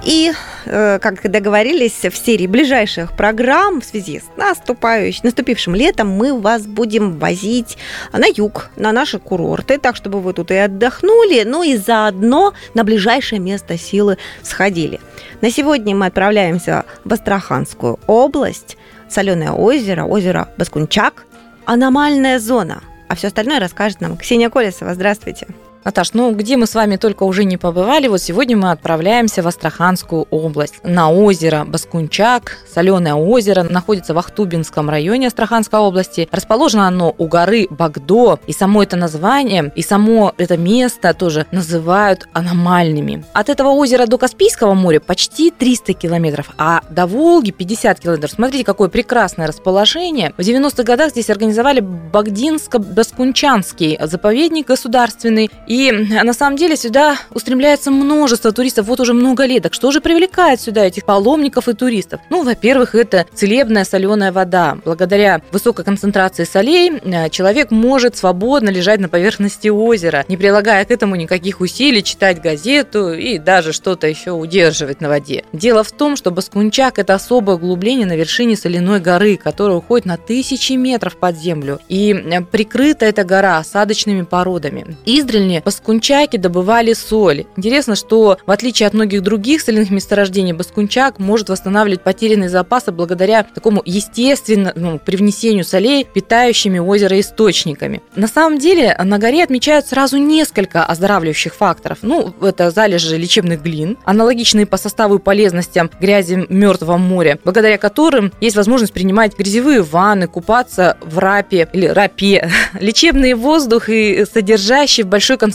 И, 0.05 0.33
э, 0.67 0.99
как 0.99 1.31
договорились, 1.31 2.05
в 2.05 2.15
серии 2.15 2.47
ближайших 2.47 3.17
программ 3.17 3.81
в 3.81 3.85
связи 3.85 4.21
с 4.21 4.37
наступающим, 4.37 5.21
наступившим 5.25 5.75
летом 5.75 6.11
мы 6.11 6.39
вас 6.39 6.67
будем 6.67 7.19
возить 7.19 7.79
на 8.13 8.27
юг, 8.27 8.71
на 8.77 8.93
наши 8.93 9.19
курорты, 9.19 9.79
так, 9.79 9.97
чтобы 9.97 10.21
вы 10.21 10.35
тут 10.35 10.51
и 10.51 10.57
отдохнули, 10.57 11.45
ну 11.45 11.63
и 11.63 11.77
заодно 11.77 12.53
на 12.75 12.85
ближайшее 12.85 13.39
место 13.39 13.79
силы 13.79 14.19
сходили. 14.43 15.01
На 15.41 15.51
сегодня 15.51 15.97
мы 15.97 16.07
отправляемся 16.07 16.85
в 17.05 17.13
Астраханскую 17.13 17.99
область, 18.07 18.77
Соленое 19.09 19.53
озеро, 19.53 20.05
озеро 20.05 20.49
Баскунчак, 20.59 21.25
аномальная 21.65 22.39
зона. 22.39 22.83
А 23.09 23.15
все 23.15 23.29
остальное 23.29 23.61
расскажет 23.61 24.01
нам 24.01 24.17
Ксения 24.17 24.51
Колесова. 24.51 24.95
Здравствуйте. 24.95 25.47
Наташ, 25.85 26.15
ну 26.15 26.35
где 26.35 26.57
мы 26.57 26.67
с 26.67 26.75
вами 26.75 26.97
только 26.97 27.25
уже 27.25 27.45
не 27.45 27.59
побывали, 27.59 28.09
вот 28.09 28.23
сегодня 28.23 28.57
мы 28.57 28.71
отправляемся 28.71 29.43
в 29.43 29.49
Астраханскую 29.49 30.27
область, 30.31 30.77
на 30.83 31.11
озеро 31.11 31.67
Баскунчак, 31.67 32.57
соленое 32.73 33.15
озеро, 33.15 33.65
находится 33.65 34.15
в 34.15 34.19
Ахтубинском 34.19 34.89
районе 34.89 35.27
Астраханской 35.27 35.79
области. 35.79 36.27
Расположено 36.33 36.89
оно 36.89 37.15
у 37.19 37.27
горы 37.27 37.67
Багдо, 37.69 38.39
и 38.47 38.55
само 38.55 38.83
это 38.83 38.97
название, 38.97 39.71
и 39.77 39.83
само 39.83 40.33
это 40.39 40.57
место 40.57 41.13
тоже 41.13 41.45
называют 41.51 42.27
аномальными. 42.33 43.23
От 43.35 43.51
этого 43.51 43.69
озера 43.69 44.07
до 44.07 44.17
Каспийского 44.17 44.73
моря 44.73 45.01
почти 45.01 45.51
300 45.51 45.93
километров, 45.93 46.49
а 46.57 46.81
до 46.89 47.07
Волги 47.07 47.51
50 47.51 48.01
километров. 48.01 48.31
Смотрите, 48.31 48.65
какое 48.65 48.89
прекрасное 48.89 49.47
расположение. 49.47 50.33
В 50.39 50.41
90-х 50.41 50.83
годах 50.83 51.11
здесь 51.11 51.29
организовали 51.29 51.81
Багдинско-Баскунчанский 51.81 53.99
заповедник 54.07 54.69
государственный. 54.69 55.51
И 55.67 55.74
на 56.23 56.33
самом 56.33 56.57
деле 56.57 56.77
сюда 56.77 57.17
устремляется 57.31 57.91
множество 57.91 58.53
туристов 58.53 58.87
вот 58.87 59.01
уже 59.01 59.13
много 59.13 59.45
лет. 59.45 59.63
Так 59.63 59.75
что 59.75 59.91
же 59.91 60.01
привлекает 60.01 60.61
сюда 60.61 60.85
этих 60.85 61.05
паломников 61.05 61.69
и 61.69 61.75
туристов? 61.75 62.21
Ну, 62.31 62.43
во-первых, 62.43 62.95
это 62.95 63.27
целебная 63.35 63.85
соленая 63.85 64.33
вода. 64.33 64.79
Благодаря 64.85 65.41
высокой 65.53 65.85
концентрации 65.85 66.45
солей 66.45 66.91
э, 66.91 67.31
человек 67.31 67.71
может 67.71 68.17
свободно 68.17 68.71
лежать 68.71 69.01
на 69.01 69.09
поверхности 69.09 69.69
озера, 69.69 70.25
не 70.29 70.37
прилагая 70.37 70.85
к 70.85 70.91
этому 70.91 71.17
никаких 71.17 71.61
усилий, 71.61 72.03
читать 72.03 72.41
газету 72.41 73.13
и 73.13 73.39
даже 73.39 73.73
что-то 73.73 74.07
еще 74.07 74.33
удерживать 74.33 75.01
на 75.01 75.09
воде. 75.09 75.45
Дело 75.53 75.85
в 75.85 75.93
том, 75.93 76.17
что 76.17 76.31
Баскунчак– 76.31 76.99
это 77.01 77.15
особое 77.15 77.57
углубление 77.57 78.07
на 78.07 78.17
вершине 78.17 78.57
соляной 78.57 79.01
горы, 79.01 79.37
которая 79.37 79.79
уходит 79.79 80.07
на 80.07 80.17
тысячи 80.17 80.73
метров 80.75 81.17
под 81.17 81.37
землю. 81.37 81.81
И 81.89 82.13
э, 82.13 82.41
прикрыта 82.43 83.07
эта 83.07 83.25
гора 83.25 83.59
осадочными 83.59 84.23
породами. 84.23 84.97
Издревле 85.05 85.64
баскунчаки 85.65 86.37
добывали 86.37 86.93
соль. 86.93 87.47
Интересно, 87.57 87.97
что 87.97 88.39
в 88.47 88.51
отличие 88.51 88.87
от 88.87 88.95
многих 88.95 89.23
других 89.23 89.63
соляных 89.63 89.91
месторождений, 89.91 90.53
баскунчак 90.53 91.19
может 91.19 91.49
восстанавливать 91.49 92.03
потерянные 92.03 92.51
запасы 92.51 92.93
благодаря 92.93 93.43
такому 93.43 93.83
естественному 93.85 94.99
привнесению 94.99 95.65
солей, 95.65 96.05
питающими 96.05 96.79
озеро 96.79 97.19
источниками. 97.19 98.03
На 98.15 98.29
самом 98.29 98.59
деле 98.59 98.97
на 99.03 99.19
горе 99.19 99.43
отмечают 99.43 99.87
сразу 99.87 100.19
несколько 100.19 100.85
оздоравливающих 100.85 101.55
факторов. 101.55 101.99
Ну, 102.03 102.35
это 102.43 102.71
залежи 102.71 103.17
лечебных 103.17 103.63
глин, 103.63 103.97
аналогичные 104.05 104.67
по 104.67 104.77
составу 104.77 105.17
и 105.17 105.19
полезностям 105.19 105.91
грязи 106.01 106.47
Мертвого 106.49 106.97
моря, 106.99 107.39
благодаря 107.45 107.79
которым 107.79 108.33
есть 108.41 108.57
возможность 108.57 108.93
принимать 108.93 109.37
грязевые 109.39 109.83
ванны, 109.83 110.27
купаться 110.27 110.97
в 111.01 111.19
рапе 111.19 111.69
или 111.73 111.87
рапе, 111.87 112.51
лечебный 112.81 113.35
воздух 113.35 113.89
и 113.89 114.25
содержащий 114.33 115.05
в 115.05 115.09
большой 115.09 115.39
концентрации 115.39 115.54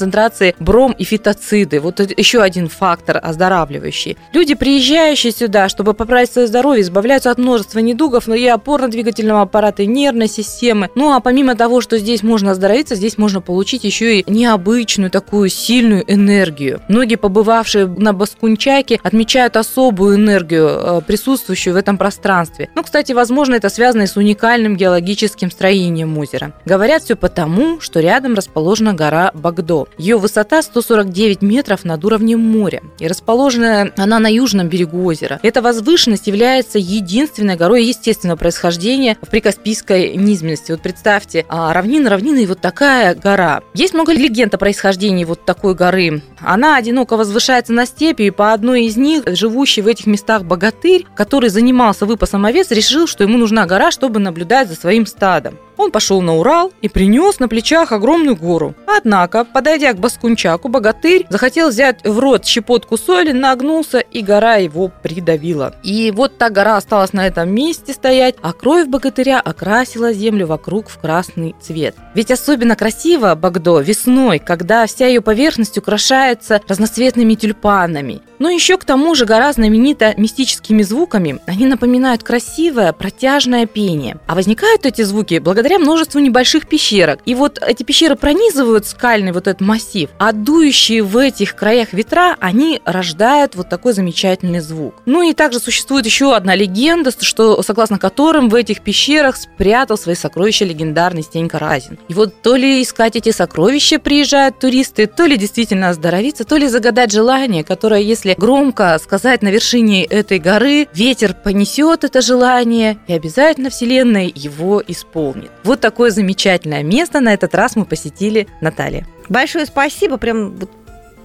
бром 0.60 0.91
и 0.91 1.03
фитоциды. 1.03 1.79
Вот 1.79 2.00
еще 2.00 2.41
один 2.41 2.68
фактор 2.68 3.20
оздоравливающий. 3.22 4.18
Люди, 4.34 4.56
приезжающие 4.56 5.32
сюда, 5.32 5.70
чтобы 5.70 5.94
поправить 5.94 6.32
свое 6.32 6.48
здоровье, 6.48 6.82
избавляются 6.82 7.32
от 7.32 7.38
множества 7.38 7.79
недугов, 7.79 8.27
но 8.27 8.36
и 8.36 8.46
опорно-двигательного 8.46 9.41
аппарата, 9.41 9.84
и 9.84 9.88
нервной 9.88 10.27
системы. 10.27 10.89
Ну 10.96 11.13
а 11.13 11.20
помимо 11.20 11.56
того, 11.56 11.82
что 11.82 11.98
здесь 11.98 12.24
можно 12.24 12.51
оздоровиться, 12.51 12.96
здесь 12.96 13.18
можно 13.18 13.41
получить 13.41 13.84
еще 13.84 14.20
и 14.20 14.32
необычную 14.32 15.12
такую 15.12 15.50
сильную 15.50 16.03
энергию. 16.12 16.82
Многие, 16.88 17.15
побывавшие 17.15 17.88
на 17.88 18.13
Баскунчаке, 18.13 19.00
отмечают 19.03 19.58
особую 19.58 20.15
энергию, 20.15 20.68
э, 20.68 21.01
присутствующую 21.06 21.74
в 21.74 21.77
этом 21.77 21.98
пространстве. 21.98 22.70
Ну, 22.75 22.84
кстати, 22.84 23.12
возможно, 23.12 23.56
это 23.56 23.70
связано 23.70 24.03
и 24.03 24.08
с 24.08 24.15
уникальным 24.15 24.75
геологическим 24.75 25.51
строением 25.51 26.18
озера. 26.18 26.53
Говорят 26.65 27.03
все 27.03 27.15
потому, 27.15 27.79
что 27.82 28.00
рядом 28.00 28.34
расположена 28.34 28.94
гора 28.94 29.32
Багдо. 29.34 29.88
Ее 29.98 30.17
высота 30.17 30.62
149 30.62 31.41
метров 31.41 31.84
над 31.84 32.03
уровнем 32.05 32.39
моря. 32.39 32.81
И 33.00 33.08
расположена 33.08 33.91
она 33.98 34.19
на 34.19 34.27
южном 34.31 34.69
берегу 34.69 35.03
озера. 35.03 35.39
Эта 35.43 35.62
возвышенность 35.62 36.27
является 36.27 36.79
единственной 36.79 37.55
горой 37.55 37.86
естественного 37.86 38.38
происхождения 38.38 39.17
в 39.22 39.29
прикаспийской 39.29 40.15
низменности. 40.15 40.72
Вот 40.72 40.81
представьте, 40.81 41.46
а, 41.50 41.74
равнина, 41.74 42.10
равнина 42.10 42.39
и 42.39 42.46
вот 42.46 42.62
такая 42.62 43.15
гора. 43.15 43.62
Есть 43.74 43.93
много 43.93 44.13
легенд 44.13 44.53
о 44.53 44.58
происхождении 44.58 45.25
вот 45.25 45.46
такой 45.46 45.75
горы. 45.75 46.22
Она 46.39 46.77
одиноко 46.77 47.17
возвышается 47.17 47.74
на 47.74 47.86
степи, 47.86 48.24
и 48.24 48.31
по 48.31 48.53
одной 48.53 48.86
из 48.86 48.98
них 48.98 49.24
живущий 49.27 49.81
в 49.81 49.88
этих 49.88 50.08
местах 50.08 50.43
богатырь, 50.43 51.05
который 51.15 51.50
занимался 51.50 52.05
выпасом 52.05 52.46
овец, 52.46 52.72
решил, 52.72 53.08
что 53.08 53.24
ему 53.24 53.38
нужна 53.38 53.65
гора, 53.65 53.91
чтобы 53.91 54.19
наблюдать 54.19 54.69
за 54.69 54.75
своим 54.75 55.05
стадом. 55.05 55.58
Он 55.79 55.91
пошел 55.91 56.21
на 56.21 56.36
Урал 56.36 56.74
и 56.81 56.89
принес 56.89 57.39
на 57.39 57.48
плечах 57.48 57.93
огромную 57.93 58.36
гору. 58.36 58.75
Однако, 58.86 59.45
подойдя 59.45 59.93
к 59.93 60.00
Баскунчаку, 60.00 60.67
богатырь 60.67 61.25
захотел 61.29 61.69
взять 61.69 62.05
в 62.05 62.19
рот 62.19 62.45
щепотку 62.45 62.98
соли, 62.98 63.31
нагнулся, 63.31 64.00
и 64.00 64.21
гора 64.21 64.55
его 64.55 64.91
придавила. 65.01 65.74
И 65.81 66.12
вот 66.12 66.38
та 66.38 66.50
гора 66.50 66.75
осталась 66.75 67.13
на 67.13 67.25
этом 67.25 67.55
месте 67.55 67.93
стоять, 67.93 68.36
а 68.41 68.51
кровь 68.51 68.88
богатыря 68.88 69.39
окрасила 69.39 70.12
землю 70.12 70.48
вокруг 70.48 70.89
в 70.89 71.00
красный 71.00 71.55
цвет. 71.62 71.95
Ведь 72.13 72.29
особенно 72.29 72.75
красиво 72.75 73.33
Багдо 73.36 73.79
весной, 73.79 74.39
когда 74.39 74.86
вся 74.86 75.07
ее 75.07 75.21
поверхность 75.21 75.77
украшается 75.77 76.59
разноцветными 76.67 77.36
тюльпанами. 77.36 78.21
Но 78.39 78.50
еще 78.50 78.77
к 78.77 78.86
тому 78.86 79.15
же 79.15 79.25
гора 79.25 79.51
знаменита 79.53 80.13
мистическими 80.17 80.81
звуками. 80.81 81.39
Они 81.46 81.65
напоминают 81.65 82.24
красивое, 82.24 82.93
протяжное 82.93 83.65
пение. 83.65 84.17
А 84.27 84.36
возникают 84.36 84.86
эти 84.86 85.01
звуки 85.01 85.39
благодаря 85.39 85.77
множеству 85.77 86.19
небольших 86.19 86.67
пещерок. 86.67 87.19
И 87.25 87.36
вот 87.36 87.60
эти 87.62 87.84
пещеры 87.84 88.15
пронизывают 88.15 88.86
скальный 88.86 89.34
вот 89.34 89.48
этот 89.48 89.62
массив, 89.62 90.10
а 90.17 90.31
дующие 90.31 91.03
в 91.03 91.17
этих 91.17 91.55
краях 91.55 91.93
ветра, 91.93 92.38
они 92.39 92.81
рождают 92.86 93.55
вот 93.55 93.69
такой 93.69 93.93
замечательный 93.93 94.62
звук. 94.62 94.96
Ну 95.05 95.22
и 95.22 95.34
также 95.34 95.60
существует 95.60 96.05
еще 96.05 96.34
одна 96.34 96.55
легенда, 96.55 97.12
что 97.19 97.62
согласно 97.62 98.00
которым 98.00 98.50
в 98.50 98.55
этих 98.55 98.81
пещерах 98.81 99.36
спрятал 99.36 99.98
свои 99.98 100.15
сокровища 100.15 100.65
легендарный 100.65 101.24
Стенька 101.24 101.60
Разин. 101.60 102.00
И 102.08 102.13
вот 102.13 102.41
то 102.41 102.55
ли 102.55 102.81
искать 102.81 103.15
эти 103.15 103.31
сокровища 103.31 104.00
приезжают 104.00 104.60
туристы, 104.60 105.08
то 105.08 105.25
ли 105.25 105.38
действительно 105.38 105.89
оздоровиться, 105.89 106.46
то 106.46 106.55
ли 106.55 106.67
загадать 106.67 107.12
желание, 107.12 107.63
которое, 107.63 108.01
если 108.01 108.28
если 108.29 108.39
громко 108.39 108.98
сказать 109.01 109.41
на 109.41 109.50
вершине 109.50 110.03
этой 110.05 110.39
горы, 110.39 110.88
ветер 110.93 111.33
понесет 111.33 112.03
это 112.03 112.21
желание, 112.21 112.98
и 113.07 113.13
обязательно 113.13 113.69
Вселенная 113.69 114.31
его 114.33 114.83
исполнит. 114.88 115.51
Вот 115.63 115.79
такое 115.79 116.12
замечательное 116.12 116.83
место 116.83 117.19
на 117.19 117.33
этот 117.33 117.55
раз 117.55 117.75
мы 117.75 117.86
посетили 117.86 118.48
Наталья. 118.62 119.05
Большое 119.29 119.65
спасибо, 119.65 120.17
прям 120.17 120.55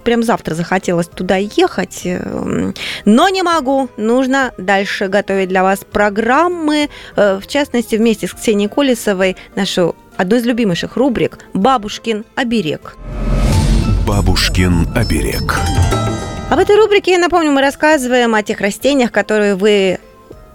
прям 0.05 0.23
завтра 0.23 0.55
захотелось 0.55 1.07
туда 1.07 1.37
ехать, 1.37 2.03
эм, 2.05 2.75
но 3.07 3.31
не 3.31 3.43
могу. 3.43 3.89
Нужно 3.97 4.53
дальше 4.59 5.09
готовить 5.09 5.49
для 5.49 5.63
вас 5.63 5.81
программы, 5.91 6.91
э, 7.17 7.41
в 7.43 7.47
частности, 7.47 7.97
вместе 7.97 8.27
с 8.27 8.35
Ксенией 8.35 8.69
Колесовой, 8.69 9.37
нашу 9.57 9.97
одну 10.19 10.37
из 10.37 10.45
любимейших 10.45 10.97
рубрик 10.97 11.39
«Бабушкин 11.55 12.27
оберег». 12.35 12.99
«Бабушкин 14.07 14.89
оберег». 14.95 15.59
А 16.55 16.57
в 16.57 16.61
этой 16.61 16.77
рубрике, 16.77 17.11
я 17.11 17.19
напомню, 17.19 17.51
мы 17.51 17.63
рассказываем 17.63 18.33
о 18.37 18.45
тех 18.45 18.61
растениях, 18.61 19.11
которые 19.11 19.57
вы 19.57 19.99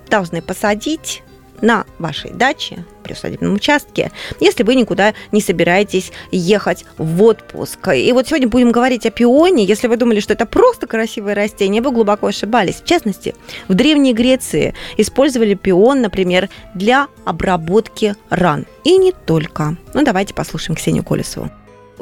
должны 0.09 0.41
посадить 0.41 1.23
на 1.59 1.83
вашей 1.97 2.31
даче, 2.31 2.85
при 3.03 3.11
усадебном 3.11 3.55
участке, 3.55 4.09
если 4.39 4.63
вы 4.63 4.75
никуда 4.75 5.13
не 5.33 5.41
собираетесь 5.41 6.13
ехать 6.31 6.85
в 6.97 7.21
отпуск. 7.21 7.89
И 7.93 8.13
вот 8.13 8.29
сегодня 8.29 8.47
будем 8.47 8.71
говорить 8.71 9.05
о 9.05 9.09
пионе. 9.09 9.65
Если 9.65 9.87
вы 9.87 9.97
думали, 9.97 10.21
что 10.21 10.31
это 10.31 10.45
просто 10.45 10.87
красивое 10.87 11.35
растение, 11.35 11.81
вы 11.81 11.91
глубоко 11.91 12.27
ошибались. 12.27 12.75
В 12.75 12.85
частности, 12.85 13.35
в 13.67 13.73
Древней 13.73 14.13
Греции 14.13 14.75
использовали 14.95 15.53
пион, 15.53 16.01
например, 16.01 16.47
для 16.75 17.07
обработки 17.25 18.15
ран. 18.29 18.65
И 18.85 18.97
не 18.97 19.11
только. 19.11 19.75
Ну, 19.93 20.05
давайте 20.05 20.33
послушаем 20.33 20.77
Ксению 20.77 21.03
Колесову. 21.03 21.49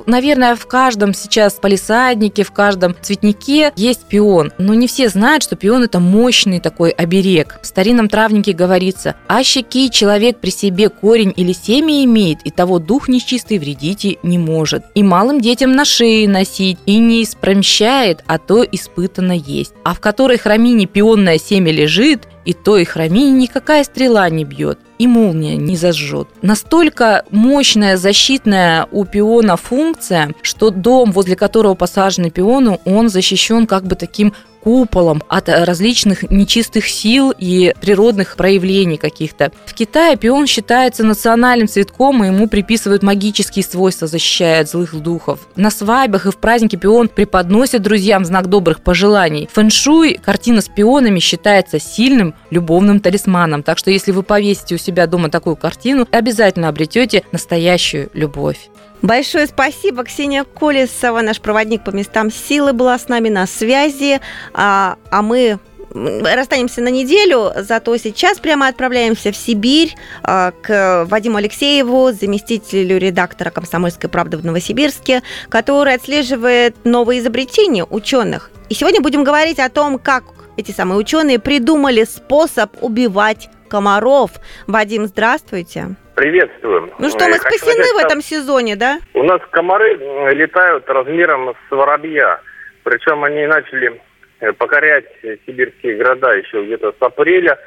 Наверное, 0.06 0.56
в 0.56 0.66
каждом 0.68 1.14
сейчас 1.14 1.54
полисаднике, 1.54 2.44
в 2.44 2.52
каждом 2.52 2.96
цветнике 3.02 3.72
есть 3.76 4.06
пион. 4.06 4.52
Но 4.58 4.74
не 4.74 4.88
все 4.88 5.10
знают, 5.10 5.44
что 5.44 5.56
пион– 5.56 5.84
это 5.86 6.00
мощный 6.00 6.60
такой 6.60 6.92
оберег. 6.92 7.60
В 7.62 7.66
старинном 7.66 8.10
травнике 8.10 8.54
говорится, 8.54 9.16
а 9.28 9.44
щеки 9.44 9.90
человек 9.90 10.40
при 10.40 10.50
себе 10.50 10.90
корень 10.90 11.34
или 11.36 11.54
семя 11.54 12.04
имеет, 12.04 12.40
и 12.44 12.52
того 12.52 12.80
дух 12.80 13.08
нечистый 13.08 13.58
вредить 13.58 14.20
не 14.24 14.38
может. 14.38 14.84
И 14.94 15.04
малым 15.04 15.42
детям 15.42 15.72
на 15.72 15.86
шее 15.86 16.28
носить, 16.30 16.78
и 16.86 16.98
не 16.98 17.24
испромщает, 17.24 18.24
а 18.28 18.38
то 18.38 18.64
испытано 18.64 19.32
есть. 19.32 19.74
А 19.84 19.94
в 19.94 20.00
которой 20.00 20.38
храмине 20.38 20.86
пионное 20.86 21.40
семя 21.40 21.72
лежит, 21.72 22.28
и 22.48 22.54
той 22.54 22.86
храмине 22.86 23.32
никакая 23.32 23.84
стрела 23.84 24.30
не 24.30 24.46
бьет, 24.46 24.80
и 24.98 25.06
молния 25.06 25.58
не 25.58 25.76
зажжет. 25.76 26.30
Настолько 26.42 27.26
мощная 27.30 27.98
защитная 27.98 28.88
у 28.90 29.04
пиона 29.04 29.58
функция, 29.58 30.34
что 30.42 30.70
дом, 30.70 31.12
возле 31.12 31.36
которого 31.36 31.74
посажены 31.74 32.32
пионы, 32.32 32.80
он 32.86 33.10
защищен 33.10 33.68
как 33.68 33.84
бы 33.84 33.96
таким 33.96 34.34
куполом 34.68 35.24
от 35.30 35.48
различных 35.48 36.30
нечистых 36.30 36.90
сил 36.90 37.34
и 37.38 37.74
природных 37.80 38.36
проявлений 38.36 38.98
каких-то. 38.98 39.54
В 39.66 39.74
Китае 39.74 40.18
пион 40.18 40.46
считается 40.46 41.06
национальным 41.06 41.70
цветком, 41.70 42.22
и 42.22 42.28
ему 42.28 42.50
приписывают 42.50 43.02
магические 43.02 43.64
свойства, 43.64 44.08
защищая 44.08 44.60
от 44.60 44.70
злых 44.70 44.94
духов. 44.96 45.48
На 45.56 45.72
свадьбах 45.72 46.26
и 46.26 46.32
в 46.32 46.38
праздники 46.38 46.76
пион 46.76 47.08
преподносят 47.08 47.82
друзьям 47.82 48.26
знак 48.26 48.48
добрых 48.48 48.82
пожеланий. 48.82 49.48
Фэншуй, 49.54 50.20
картина 50.22 50.60
с 50.60 50.68
пионами 50.68 51.20
считается 51.20 51.80
сильным 51.80 52.34
любовным 52.50 53.00
талисманом. 53.00 53.64
Так 53.64 53.78
что 53.78 53.90
если 53.90 54.12
вы 54.12 54.22
повесите 54.22 54.76
у 54.76 54.78
себя 54.78 55.08
дома 55.08 55.30
такую 55.30 55.56
картину, 55.56 56.06
обязательно 56.12 56.68
обретете 56.68 57.24
настоящую 57.32 58.10
любовь. 58.14 58.70
Большое 59.02 59.48
спасибо. 59.48 60.04
Ксения 60.04 60.44
Колесова, 60.44 61.22
наш 61.22 61.40
проводник 61.40 61.84
по 61.84 61.92
местам 61.92 62.32
силы, 62.32 62.74
была 62.74 62.98
с 62.98 63.08
нами 63.08 63.30
на 63.30 63.46
связи. 63.46 64.20
А, 64.54 64.98
а 65.12 65.22
мы 65.22 65.60
расстанемся 65.94 66.82
на 66.82 66.90
неделю, 66.90 67.52
зато 67.56 67.96
сейчас 67.98 68.40
прямо 68.40 68.68
отправляемся 68.68 69.32
в 69.32 69.36
Сибирь 69.36 69.96
а, 70.24 70.52
к 70.62 71.06
Вадиму 71.10 71.38
Алексееву, 71.38 72.12
заместителю 72.12 72.98
редактора 72.98 73.50
«Комсомольской 73.50 74.10
правды» 74.10 74.38
в 74.38 74.46
Новосибирске, 74.46 75.24
который 75.50 75.94
отслеживает 75.94 76.76
новые 76.84 77.20
изобретения 77.22 77.86
ученых. 77.86 78.52
И 78.70 78.74
сегодня 78.74 79.02
будем 79.02 79.24
говорить 79.24 79.60
о 79.60 79.70
том, 79.70 79.98
как 79.98 80.24
эти 80.58 80.72
самые 80.72 80.98
ученые 80.98 81.40
придумали 81.40 82.04
способ 82.04 82.72
убивать 82.82 83.50
комаров. 83.68 84.32
Вадим, 84.68 85.06
здравствуйте. 85.06 85.96
Приветствую. 86.16 86.92
Ну 86.98 87.10
что, 87.10 87.28
мы 87.28 87.36
спасены 87.36 87.84
сказать, 87.84 87.94
в 87.94 88.06
этом 88.06 88.22
сезоне, 88.22 88.76
да? 88.76 89.00
У 89.14 89.24
нас 89.24 89.42
комары 89.52 89.94
м, 90.00 90.30
летают 90.36 90.88
размером 90.90 91.54
с 91.68 91.72
воробья. 91.72 92.42
Причем 92.84 93.24
они 93.24 93.46
начали 93.46 94.02
э, 94.40 94.52
покорять 94.54 95.06
э, 95.24 95.38
сибирские 95.46 95.98
города 95.98 96.34
еще 96.34 96.64
где-то 96.66 96.94
с 96.98 97.02
апреля. 97.02 97.60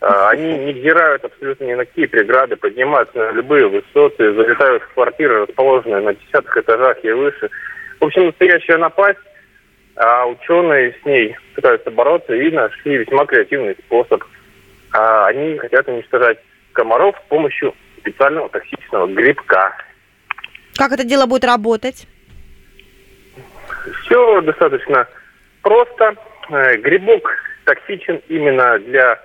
А, 0.00 0.30
Они 0.30 0.56
не 0.58 0.72
взирают 0.72 1.24
абсолютно 1.24 1.64
ни 1.64 1.74
на 1.74 1.84
какие 1.84 2.06
преграды, 2.06 2.56
поднимаются 2.56 3.18
на 3.18 3.32
любые 3.32 3.68
высоты, 3.68 4.32
залетают 4.32 4.82
в 4.82 4.94
квартиры, 4.94 5.44
расположенные 5.46 6.00
на 6.00 6.14
десятых 6.14 6.56
этажах 6.56 7.04
и 7.04 7.10
выше. 7.10 7.50
В 8.00 8.04
общем, 8.06 8.26
настоящая 8.26 8.78
напасть, 8.78 9.18
а 9.96 10.24
ученые 10.26 10.96
с 11.02 11.04
ней 11.04 11.36
пытаются 11.54 11.90
бороться 11.90 12.34
и 12.34 12.50
нашли 12.50 12.96
весьма 12.96 13.26
креативный 13.26 13.76
способ. 13.84 14.24
А, 14.92 15.26
Они 15.26 15.56
хотят 15.58 15.88
уничтожать 15.88 16.38
комаров 16.72 17.16
с 17.24 17.28
помощью 17.28 17.74
специального 17.98 18.48
токсичного 18.48 19.06
грибка. 19.06 19.76
Как 20.76 20.92
это 20.92 21.04
дело 21.04 21.26
будет 21.26 21.44
работать? 21.44 22.06
Все 24.02 24.40
достаточно 24.40 25.06
просто. 25.62 26.14
Э, 26.50 26.76
Грибок 26.76 27.30
токсичен 27.64 28.20
именно 28.28 28.78
для 28.78 29.20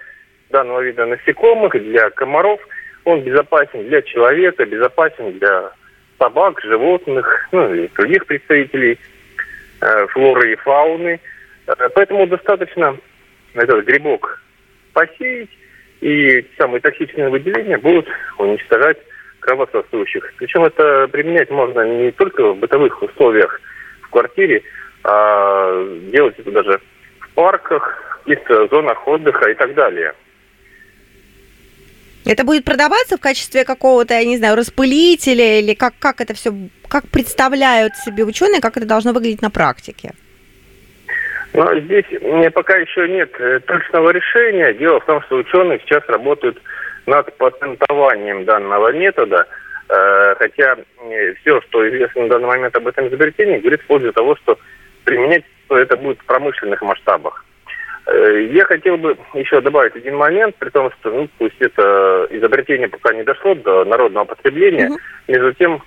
данного 0.50 0.82
вида 0.82 1.06
насекомых, 1.06 1.74
для 1.74 2.10
комаров. 2.12 2.60
Он 3.04 3.22
безопасен 3.22 3.88
для 3.88 4.02
человека, 4.02 4.66
безопасен 4.66 5.40
для 5.40 5.72
собак, 6.20 6.60
животных, 6.62 7.48
ну 7.52 7.74
и 7.74 7.88
других 7.90 8.26
представителей 8.26 9.00
э, 9.82 10.08
флоры 10.08 10.54
и 10.54 10.56
фауны. 10.56 11.20
Э, 11.68 11.90
Поэтому 11.94 12.28
достаточно 12.28 12.98
этот 13.54 13.86
грибок 13.86 14.42
посеять, 14.96 15.50
и 16.02 16.46
самые 16.58 16.82
токсичные 16.82 17.30
выделения 17.30 17.78
будут 17.78 18.08
уничтожать 18.40 18.98
кровососущих. 19.42 20.34
Причем 20.38 20.64
это 20.64 21.08
применять 21.10 21.52
можно 21.52 21.82
не 21.82 22.12
только 22.12 22.54
в 22.54 22.58
бытовых 22.58 23.04
условиях 23.04 23.62
в 24.02 24.10
квартире, 24.10 24.64
а 25.04 25.86
делать 26.12 26.40
это 26.40 26.52
даже 26.52 26.82
в 27.20 27.30
парках, 27.36 28.22
в 28.26 28.68
зонах 28.72 29.08
отдыха 29.08 29.52
и 29.52 29.54
так 29.54 29.76
далее. 29.76 30.14
Это 32.26 32.44
будет 32.44 32.66
продаваться 32.66 33.18
в 33.18 33.22
качестве 33.22 33.66
какого-то, 33.66 34.16
я 34.16 34.26
не 34.26 34.38
знаю, 34.38 34.56
распылителя 34.56 35.60
или 35.60 35.76
как, 35.76 35.94
как 36.00 36.22
это 36.22 36.34
все, 36.34 36.52
как 36.88 37.08
представляют 37.10 37.96
себе 37.98 38.24
ученые, 38.24 38.62
как 38.62 38.78
это 38.78 38.88
должно 38.88 39.14
выглядеть 39.14 39.44
на 39.44 39.52
практике? 39.52 40.14
Но 41.56 41.80
здесь 41.80 42.06
э, 42.12 42.50
пока 42.52 42.76
еще 42.76 43.08
нет 43.08 43.32
э, 43.40 43.60
точного 43.62 44.10
решения. 44.12 44.74
Дело 44.74 45.00
в 45.00 45.06
том, 45.06 45.22
что 45.24 45.38
ученые 45.38 45.80
сейчас 45.80 46.04
работают 46.08 46.62
над 47.06 47.36
патентованием 47.38 48.44
данного 48.46 48.92
метода, 48.92 49.48
э, 49.90 50.36
хотя 50.38 50.76
все, 51.42 51.62
что 51.62 51.88
известно 51.90 52.24
на 52.24 52.30
данный 52.30 52.48
момент 52.48 52.76
об 52.76 52.88
этом 52.88 53.08
изобретении, 53.08 53.60
говорит 53.60 53.82
в 53.82 53.88
пользу 53.88 54.12
того, 54.12 54.36
что 54.38 54.60
применять 55.06 55.44
это 55.70 55.96
будет 55.98 56.20
в 56.20 56.26
промышленных 56.26 56.82
масштабах. 56.82 57.46
Э, 58.08 58.48
Я 58.52 58.66
хотел 58.66 58.98
бы 58.98 59.18
еще 59.34 59.62
добавить 59.62 59.96
один 59.96 60.18
момент, 60.18 60.56
при 60.58 60.70
том, 60.70 60.92
что 61.00 61.10
ну, 61.12 61.30
пусть 61.38 61.60
это 61.62 62.28
изобретение 62.32 62.90
пока 62.90 63.14
не 63.14 63.24
дошло 63.24 63.56
до 63.56 63.86
народного 63.86 64.26
потребления, 64.26 64.90
Мгм. 64.90 64.98
между 65.30 65.54
тем 65.54 65.82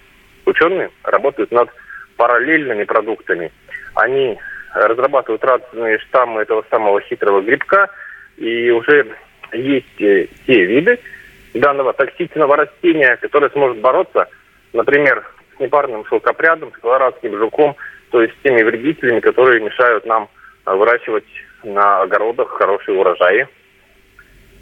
ученые 0.46 0.90
работают 1.02 1.50
над 1.52 1.68
параллельными 2.16 2.84
продуктами. 2.84 3.52
Они 3.94 4.38
разрабатывают 4.86 5.44
разные 5.44 5.98
штаммы 5.98 6.42
этого 6.42 6.64
самого 6.70 7.00
хитрого 7.00 7.40
грибка, 7.40 7.88
и 8.36 8.70
уже 8.70 9.06
есть 9.52 10.00
э, 10.00 10.28
те 10.46 10.64
виды 10.64 10.98
данного 11.54 11.92
токсичного 11.92 12.56
растения, 12.56 13.16
которые 13.16 13.50
сможет 13.50 13.78
бороться, 13.80 14.28
например, 14.72 15.24
с 15.56 15.60
непарным 15.60 16.04
шелкопрядом, 16.06 16.72
с 16.72 16.78
колорадским 16.80 17.36
жуком, 17.36 17.76
то 18.10 18.22
есть 18.22 18.34
с 18.34 18.42
теми 18.42 18.62
вредителями, 18.62 19.20
которые 19.20 19.60
мешают 19.60 20.06
нам 20.06 20.28
э, 20.66 20.74
выращивать 20.74 21.26
на 21.64 22.02
огородах 22.02 22.48
хорошие 22.50 22.96
урожаи. 22.96 23.48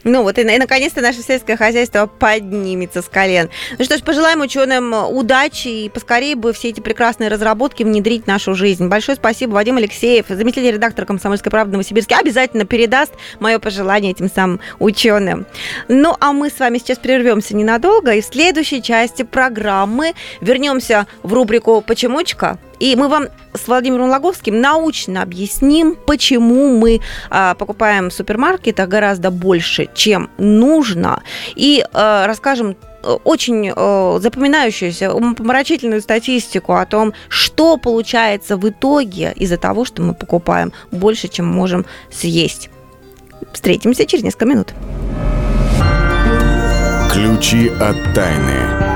Ну 0.06 0.22
вот 0.22 0.38
и, 0.38 0.42
и 0.42 0.58
наконец-то 0.58 1.00
наше 1.00 1.20
сельское 1.20 1.56
хозяйство 1.56 2.06
поднимется 2.06 3.02
с 3.02 3.08
колен. 3.08 3.50
Ну 3.76 3.84
что 3.84 3.98
ж, 3.98 4.02
пожелаем 4.02 4.40
ученым 4.40 4.94
удачи 4.94 5.66
и 5.66 5.88
поскорее 5.88 6.36
бы 6.36 6.52
все 6.52 6.68
эти 6.68 6.78
прекрасные 6.78 7.28
разработки 7.28 7.82
внедрить 7.82 8.22
в 8.22 8.26
нашу 8.28 8.54
жизнь. 8.54 8.86
Большое 8.86 9.16
спасибо, 9.16 9.54
Вадим 9.54 9.78
Алексеев, 9.78 10.26
заместитель 10.28 10.74
редактора 10.74 11.06
«Комсомольской 11.06 11.50
правды» 11.50 11.72
Новосибирске, 11.72 12.14
обязательно 12.14 12.64
передаст 12.64 13.14
мое 13.40 13.58
пожелание 13.58 14.12
этим 14.12 14.30
самым 14.30 14.60
ученым. 14.78 15.44
Ну 15.88 16.16
а 16.20 16.32
мы 16.32 16.50
с 16.50 16.60
вами 16.60 16.78
сейчас 16.78 16.98
прервемся 16.98 17.56
ненадолго 17.56 18.12
и 18.12 18.20
в 18.20 18.24
следующей 18.24 18.82
части 18.82 19.24
программы 19.24 20.12
вернемся 20.40 21.08
в 21.24 21.32
рубрику 21.32 21.80
«Почемучка», 21.80 22.58
и 22.78 22.96
мы 22.96 23.08
вам 23.08 23.28
с 23.54 23.66
Владимиром 23.66 24.08
Логовским 24.08 24.60
научно 24.60 25.22
объясним, 25.22 25.96
почему 26.06 26.78
мы 26.78 27.00
а, 27.30 27.54
покупаем 27.54 28.10
в 28.10 28.12
супермаркетах 28.12 28.88
гораздо 28.88 29.30
больше, 29.30 29.88
чем 29.94 30.30
нужно, 30.38 31.22
и 31.54 31.84
а, 31.92 32.26
расскажем 32.26 32.76
э, 33.02 33.10
очень 33.24 33.72
э, 33.74 34.18
запоминающуюся, 34.20 35.12
умопомрачительную 35.12 36.00
статистику 36.00 36.74
о 36.74 36.86
том, 36.86 37.12
что 37.28 37.76
получается 37.76 38.56
в 38.56 38.68
итоге 38.68 39.32
из-за 39.36 39.56
того, 39.56 39.84
что 39.84 40.02
мы 40.02 40.14
покупаем 40.14 40.72
больше, 40.90 41.28
чем 41.28 41.46
можем 41.46 41.86
съесть. 42.10 42.70
Встретимся 43.52 44.06
через 44.06 44.24
несколько 44.24 44.46
минут. 44.46 44.74
Ключи 47.12 47.68
от 47.80 47.96
тайны. 48.14 48.95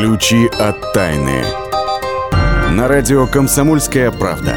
Ключи 0.00 0.48
от 0.58 0.94
тайны. 0.94 1.44
На 2.70 2.88
радио 2.88 3.26
«Комсомольская 3.26 4.10
правда». 4.10 4.56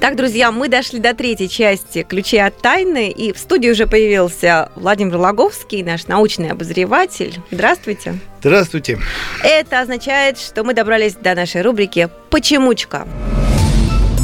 Так, 0.00 0.16
друзья, 0.16 0.50
мы 0.50 0.68
дошли 0.68 0.98
до 0.98 1.12
третьей 1.12 1.50
части 1.50 2.06
«Ключи 2.08 2.38
от 2.38 2.56
тайны», 2.56 3.10
и 3.10 3.34
в 3.34 3.38
студии 3.38 3.68
уже 3.68 3.86
появился 3.86 4.70
Владимир 4.76 5.18
Логовский, 5.18 5.82
наш 5.82 6.06
научный 6.06 6.52
обозреватель. 6.52 7.38
Здравствуйте. 7.50 8.14
Здравствуйте. 8.40 8.98
Это 9.44 9.80
означает, 9.80 10.38
что 10.38 10.64
мы 10.64 10.72
добрались 10.72 11.16
до 11.16 11.34
нашей 11.34 11.60
рубрики 11.60 12.08
«Почемучка». 12.30 13.06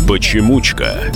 Почемучка. 0.09 1.13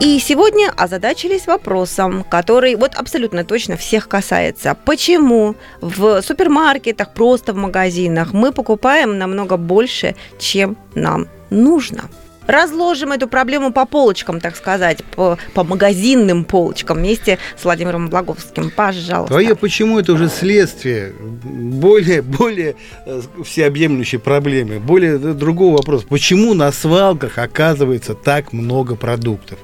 И 0.00 0.20
сегодня 0.20 0.72
озадачились 0.76 1.48
вопросом, 1.48 2.22
который 2.22 2.76
вот 2.76 2.94
абсолютно 2.94 3.44
точно 3.44 3.76
всех 3.76 4.08
касается. 4.08 4.76
Почему 4.84 5.56
в 5.80 6.22
супермаркетах, 6.22 7.12
просто 7.12 7.52
в 7.52 7.56
магазинах 7.56 8.32
мы 8.32 8.52
покупаем 8.52 9.18
намного 9.18 9.56
больше, 9.56 10.14
чем 10.38 10.76
нам 10.94 11.26
нужно? 11.50 12.04
Разложим 12.48 13.12
эту 13.12 13.28
проблему 13.28 13.72
по 13.72 13.84
полочкам, 13.84 14.40
так 14.40 14.56
сказать, 14.56 15.04
по, 15.04 15.38
по 15.54 15.62
магазинным 15.62 16.44
полочкам 16.44 16.98
вместе 16.98 17.38
с 17.56 17.62
Владимиром 17.62 18.08
Благовским. 18.08 18.72
Пожалуйста. 18.74 19.34
Твое 19.34 19.54
почему 19.54 20.00
это 20.00 20.14
уже 20.14 20.28
следствие 20.28 21.12
более, 21.12 22.22
более 22.22 22.74
э, 23.04 23.20
всеобъемлющей 23.44 24.18
проблемы, 24.18 24.80
более 24.80 25.18
другого 25.18 25.76
вопроса. 25.76 26.06
Почему 26.08 26.54
на 26.54 26.72
свалках 26.72 27.36
оказывается 27.38 28.14
так 28.14 28.52
много 28.54 28.96
продуктов? 28.96 29.58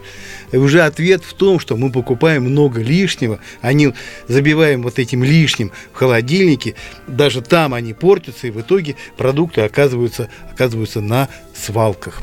И 0.52 0.58
уже 0.58 0.82
ответ 0.82 1.24
в 1.24 1.32
том, 1.32 1.58
что 1.58 1.76
мы 1.76 1.90
покупаем 1.90 2.44
много 2.44 2.80
лишнего, 2.80 3.40
они 3.62 3.94
забиваем 4.28 4.82
вот 4.82 4.98
этим 4.98 5.24
лишним 5.24 5.72
в 5.92 5.96
холодильнике, 5.96 6.74
даже 7.08 7.40
там 7.40 7.72
они 7.72 7.94
портятся, 7.94 8.46
и 8.46 8.50
в 8.50 8.60
итоге 8.60 8.94
продукты 9.16 9.62
оказываются, 9.62 10.28
оказываются 10.52 11.00
на 11.00 11.28
свалках. 11.54 12.22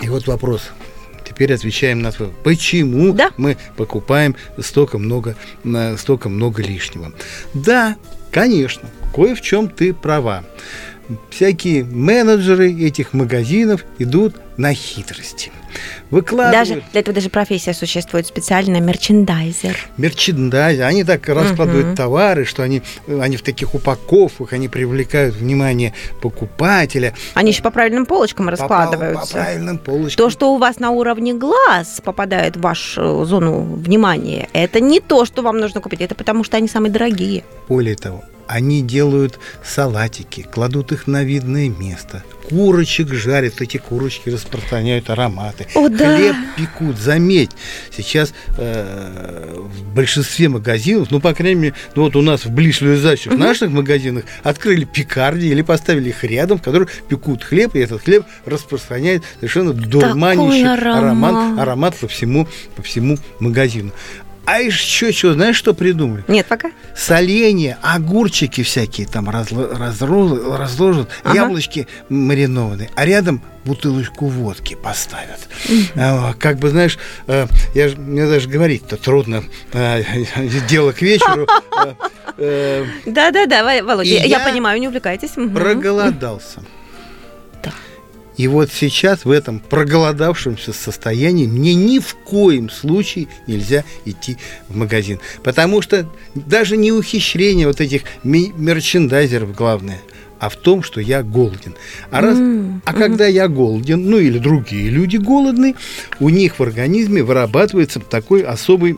И 0.00 0.08
вот 0.08 0.26
вопрос. 0.26 0.70
Теперь 1.24 1.52
отвечаем 1.52 2.00
на 2.00 2.10
вопрос. 2.10 2.32
Почему 2.42 3.12
да? 3.12 3.30
мы 3.36 3.56
покупаем 3.76 4.34
столько 4.58 4.98
много, 4.98 5.36
столько 5.98 6.28
много 6.28 6.62
лишнего? 6.62 7.12
Да, 7.54 7.96
конечно, 8.30 8.88
кое 9.14 9.34
в 9.34 9.40
чем 9.40 9.68
ты 9.68 9.94
права. 9.94 10.44
Всякие 11.30 11.84
менеджеры 11.84 12.72
этих 12.72 13.12
магазинов 13.12 13.84
идут 13.98 14.36
на 14.56 14.74
хитрости 14.74 15.50
выкладывают. 16.10 16.52
Даже 16.52 16.82
для 16.92 17.00
этого 17.00 17.14
даже 17.14 17.30
профессия 17.30 17.74
существует 17.74 18.26
специальная 18.26 18.80
мерчендайзер. 18.80 19.76
Мерчендайзер. 19.96 20.84
Они 20.84 21.04
так 21.04 21.28
раскладывают 21.28 21.88
угу. 21.88 21.96
товары, 21.96 22.44
что 22.44 22.62
они, 22.62 22.82
они 23.06 23.36
в 23.36 23.42
таких 23.42 23.74
упаковках, 23.74 24.52
они 24.52 24.68
привлекают 24.68 25.34
внимание 25.34 25.94
покупателя. 26.20 27.14
Они 27.34 27.50
еще 27.50 27.62
по 27.62 27.70
правильным 27.70 28.06
полочкам 28.06 28.46
по, 28.46 28.52
раскладываются. 28.52 29.34
По, 29.34 29.42
правильным 29.42 29.78
полочкам. 29.78 30.24
То, 30.24 30.30
что 30.30 30.54
у 30.54 30.58
вас 30.58 30.78
на 30.78 30.90
уровне 30.90 31.34
глаз 31.34 32.00
попадает 32.04 32.56
в 32.56 32.60
вашу 32.60 33.24
зону 33.24 33.62
внимания, 33.62 34.48
это 34.52 34.80
не 34.80 35.00
то, 35.00 35.24
что 35.24 35.42
вам 35.42 35.58
нужно 35.58 35.80
купить, 35.80 36.00
это 36.00 36.14
потому 36.14 36.44
что 36.44 36.56
они 36.56 36.68
самые 36.68 36.92
дорогие. 36.92 37.44
Более 37.68 37.96
того, 37.96 38.24
они 38.50 38.82
делают 38.82 39.38
салатики, 39.64 40.42
кладут 40.42 40.90
их 40.90 41.06
на 41.06 41.22
видное 41.22 41.68
место, 41.68 42.24
курочек 42.48 43.14
жарят, 43.14 43.60
эти 43.60 43.76
курочки 43.76 44.28
распространяют 44.28 45.08
ароматы, 45.08 45.68
О, 45.76 45.88
да. 45.88 46.16
хлеб 46.16 46.36
пекут. 46.56 46.98
Заметь, 46.98 47.52
сейчас 47.96 48.34
э, 48.58 49.54
в 49.56 49.94
большинстве 49.94 50.48
магазинов, 50.48 51.12
ну, 51.12 51.20
по 51.20 51.32
крайней 51.32 51.60
мере, 51.60 51.74
ну, 51.94 52.02
вот 52.02 52.16
у 52.16 52.22
нас 52.22 52.44
в 52.44 52.50
ближайших 52.50 53.32
угу. 53.32 53.40
наших 53.40 53.70
магазинах 53.70 54.24
открыли 54.42 54.84
пекарни 54.84 55.46
или 55.46 55.62
поставили 55.62 56.08
их 56.08 56.24
рядом, 56.24 56.58
в 56.58 56.62
которых 56.62 56.90
пекут 57.08 57.44
хлеб, 57.44 57.76
и 57.76 57.78
этот 57.78 58.02
хлеб 58.02 58.24
распространяет 58.46 59.22
совершенно 59.36 59.72
дурманящий 59.72 60.66
аромат. 60.66 61.56
аромат 61.56 61.96
по 61.96 62.08
всему, 62.08 62.48
по 62.74 62.82
всему 62.82 63.16
магазину. 63.38 63.92
А 64.50 64.58
еще 64.58 65.12
что, 65.12 65.34
знаешь, 65.34 65.54
что 65.54 65.74
придумали? 65.74 66.24
Нет, 66.26 66.44
пока. 66.46 66.72
Соленья, 66.96 67.78
огурчики 67.82 68.64
всякие 68.64 69.06
там 69.06 69.30
разло, 69.30 69.68
разро, 69.78 70.56
разложат, 70.56 71.08
ага. 71.22 71.36
яблочки 71.36 71.86
маринованные, 72.08 72.90
а 72.96 73.06
рядом 73.06 73.42
бутылочку 73.64 74.26
водки 74.26 74.74
поставят. 74.74 75.38
Mm-hmm. 75.68 76.34
Как 76.40 76.58
бы, 76.58 76.70
знаешь, 76.70 76.98
э, 77.28 77.46
я, 77.76 77.90
мне 77.96 78.26
даже 78.26 78.48
говорить-то 78.48 78.96
трудно. 78.96 79.44
Э, 79.72 80.02
дело 80.68 80.90
к 80.90 81.00
вечеру. 81.00 81.46
Э, 82.36 82.84
Да-да-да, 83.06 83.84
Володя, 83.84 84.26
я 84.26 84.40
понимаю, 84.40 84.80
не 84.80 84.88
увлекайтесь. 84.88 85.30
Проголодался. 85.30 86.60
И 88.40 88.48
вот 88.48 88.70
сейчас 88.72 89.26
в 89.26 89.30
этом 89.30 89.58
проголодавшемся 89.60 90.72
состоянии 90.72 91.46
мне 91.46 91.74
ни 91.74 91.98
в 91.98 92.14
коем 92.14 92.70
случае 92.70 93.28
нельзя 93.46 93.84
идти 94.06 94.38
в 94.70 94.76
магазин. 94.78 95.20
Потому 95.42 95.82
что 95.82 96.08
даже 96.34 96.78
не 96.78 96.90
ухищрение 96.90 97.66
вот 97.66 97.82
этих 97.82 98.00
мерчендайзеров 98.24 99.54
главное, 99.54 99.98
а 100.38 100.48
в 100.48 100.56
том, 100.56 100.82
что 100.82 101.02
я 101.02 101.22
голоден. 101.22 101.74
А, 102.10 102.22
раз, 102.22 102.38
mm-hmm. 102.38 102.80
а 102.86 102.94
когда 102.94 103.26
я 103.26 103.46
голоден, 103.46 104.08
ну 104.08 104.16
или 104.16 104.38
другие 104.38 104.88
люди 104.88 105.18
голодны, 105.18 105.74
у 106.18 106.30
них 106.30 106.58
в 106.58 106.62
организме 106.62 107.22
вырабатывается 107.22 108.00
такой 108.00 108.40
особый 108.40 108.96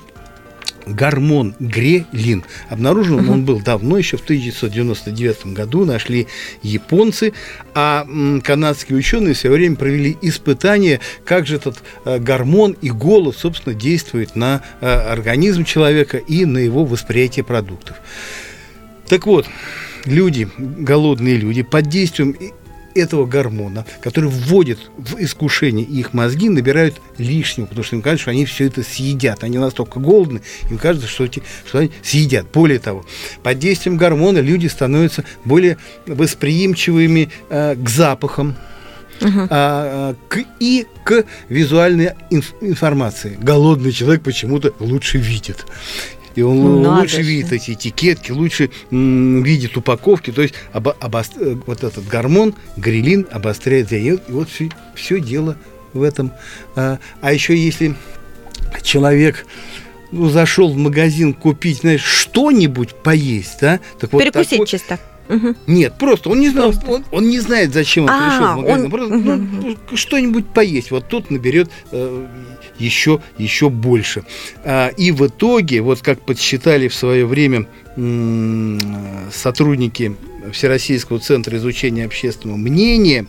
гормон 0.86 1.54
грелин. 1.58 2.44
Обнаружен 2.68 3.28
он 3.28 3.44
был 3.44 3.60
давно, 3.60 3.98
еще 3.98 4.16
в 4.16 4.22
1999 4.22 5.46
году 5.46 5.84
нашли 5.84 6.26
японцы, 6.62 7.32
а 7.74 8.06
канадские 8.42 8.98
ученые 8.98 9.34
все 9.34 9.50
время 9.50 9.76
провели 9.76 10.16
испытания, 10.22 11.00
как 11.24 11.46
же 11.46 11.56
этот 11.56 11.82
э, 12.04 12.18
гормон 12.18 12.76
и 12.80 12.90
голод, 12.90 13.36
собственно, 13.36 13.74
действует 13.74 14.36
на 14.36 14.62
э, 14.80 14.86
организм 14.86 15.64
человека 15.64 16.18
и 16.18 16.44
на 16.44 16.58
его 16.58 16.84
восприятие 16.84 17.44
продуктов. 17.44 17.96
Так 19.08 19.26
вот, 19.26 19.46
люди, 20.04 20.48
голодные 20.58 21.36
люди, 21.36 21.62
под 21.62 21.88
действием 21.88 22.36
этого 22.94 23.26
гормона, 23.26 23.86
который 24.02 24.30
вводит 24.30 24.90
в 24.96 25.16
искушение 25.18 25.84
их 25.84 26.12
мозги, 26.12 26.48
набирают 26.48 27.00
лишнего, 27.18 27.66
потому 27.66 27.84
что 27.84 27.96
им 27.96 28.02
кажется, 28.02 28.22
что 28.22 28.30
они 28.30 28.44
все 28.44 28.66
это 28.66 28.82
съедят. 28.82 29.44
Они 29.44 29.58
настолько 29.58 30.00
голодны, 30.00 30.42
им 30.70 30.78
кажется, 30.78 31.08
что, 31.08 31.24
эти, 31.24 31.42
что 31.66 31.78
они 31.78 31.90
съедят. 32.02 32.46
Более 32.52 32.78
того, 32.78 33.04
под 33.42 33.58
действием 33.58 33.96
гормона 33.96 34.38
люди 34.38 34.66
становятся 34.66 35.24
более 35.44 35.78
восприимчивыми 36.06 37.30
э, 37.48 37.76
к 37.76 37.88
запахам, 37.88 38.56
Uh-huh. 39.20 39.46
А, 39.50 40.16
к, 40.28 40.38
и 40.58 40.84
к 41.04 41.24
визуальной 41.48 42.10
инф, 42.30 42.54
информации. 42.60 43.38
Голодный 43.40 43.92
человек 43.92 44.22
почему-то 44.22 44.74
лучше 44.80 45.18
видит 45.18 45.64
и 46.34 46.42
он 46.42 46.82
ну, 46.82 47.00
лучше 47.00 47.16
же. 47.16 47.22
видит 47.22 47.52
эти 47.52 47.72
этикетки, 47.72 48.30
лучше 48.30 48.70
м, 48.90 49.42
видит 49.42 49.76
упаковки, 49.76 50.30
то 50.30 50.42
есть 50.42 50.54
обо, 50.72 50.92
обо, 50.92 51.22
э, 51.36 51.56
вот 51.66 51.84
этот 51.84 52.06
гормон, 52.06 52.54
грилин 52.76 53.26
обостряет 53.30 53.88
зрение. 53.88 54.18
И 54.28 54.32
вот 54.32 54.48
все, 54.48 54.70
все 54.94 55.20
дело 55.20 55.56
в 55.92 56.02
этом. 56.02 56.32
А, 56.74 56.98
а 57.20 57.32
еще 57.32 57.56
если 57.56 57.94
человек 58.82 59.46
ну, 60.10 60.28
зашел 60.28 60.72
в 60.72 60.76
магазин 60.76 61.34
купить, 61.34 61.78
знаешь, 61.78 62.04
что-нибудь 62.04 62.94
поесть, 62.94 63.58
да? 63.60 63.80
Так 63.98 64.12
вот 64.12 64.20
Перекусить 64.22 64.50
такой, 64.50 64.66
чисто. 64.66 64.98
Угу. 65.28 65.54
Нет, 65.66 65.94
просто 65.98 66.28
он 66.28 66.40
не 66.40 66.50
знает, 66.50 66.76
он, 66.86 67.04
он 67.10 67.28
не 67.28 67.40
знает, 67.40 67.72
зачем 67.72 68.04
он 68.04 68.10
а, 68.10 68.28
пришел 68.28 68.52
в 68.52 68.56
магазин. 68.56 68.84
Он... 68.84 68.90
Просто 68.90 69.14
угу. 69.14 69.78
ну, 69.90 69.96
что-нибудь 69.96 70.46
поесть. 70.46 70.90
Вот 70.90 71.08
тут 71.08 71.30
наберет 71.30 71.70
э, 71.90 72.26
еще, 72.78 73.20
еще 73.38 73.68
больше. 73.70 74.24
А, 74.64 74.88
и 74.88 75.10
в 75.12 75.26
итоге, 75.26 75.80
вот 75.80 76.00
как 76.00 76.20
подсчитали 76.20 76.88
в 76.88 76.94
свое 76.94 77.26
время 77.26 77.66
м- 77.96 78.78
сотрудники 79.32 80.16
Всероссийского 80.52 81.20
центра 81.20 81.56
изучения 81.56 82.04
общественного 82.04 82.56
мнения, 82.56 83.26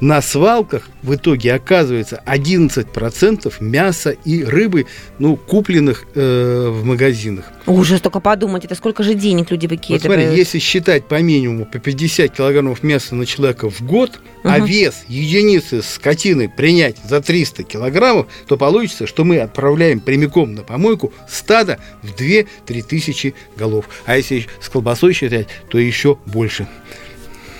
на 0.00 0.22
свалках 0.22 0.88
в 1.02 1.14
итоге 1.14 1.54
оказывается 1.54 2.22
11% 2.26 3.52
мяса 3.60 4.10
и 4.10 4.44
рыбы, 4.44 4.86
ну, 5.18 5.36
купленных 5.36 6.04
э, 6.14 6.68
в 6.68 6.84
магазинах. 6.84 7.46
Ужас, 7.66 8.00
только 8.00 8.20
подумать, 8.20 8.64
это 8.64 8.74
сколько 8.74 9.02
же 9.02 9.14
денег 9.14 9.50
люди 9.50 9.66
выкидывают. 9.66 10.04
Вот 10.04 10.12
смотри, 10.12 10.36
если 10.36 10.58
считать 10.58 11.06
по 11.06 11.20
минимуму 11.20 11.66
по 11.66 11.78
50 11.78 12.30
килограммов 12.30 12.82
мяса 12.82 13.14
на 13.14 13.26
человека 13.26 13.70
в 13.70 13.80
год, 13.82 14.20
угу. 14.42 14.52
а 14.52 14.58
вес 14.60 15.04
единицы 15.08 15.82
скотины 15.82 16.48
принять 16.48 16.96
за 17.08 17.20
300 17.20 17.62
килограммов, 17.64 18.26
то 18.46 18.56
получится, 18.56 19.06
что 19.06 19.24
мы 19.24 19.38
отправляем 19.38 20.00
прямиком 20.00 20.54
на 20.54 20.62
помойку 20.62 21.12
стадо 21.28 21.78
в 22.02 22.14
2-3 22.14 22.46
тысячи 22.82 23.34
голов. 23.56 23.88
А 24.06 24.16
если 24.16 24.46
с 24.60 24.68
колбасой 24.68 25.12
считать, 25.12 25.48
то 25.68 25.78
еще 25.78 26.18
больше. 26.26 26.66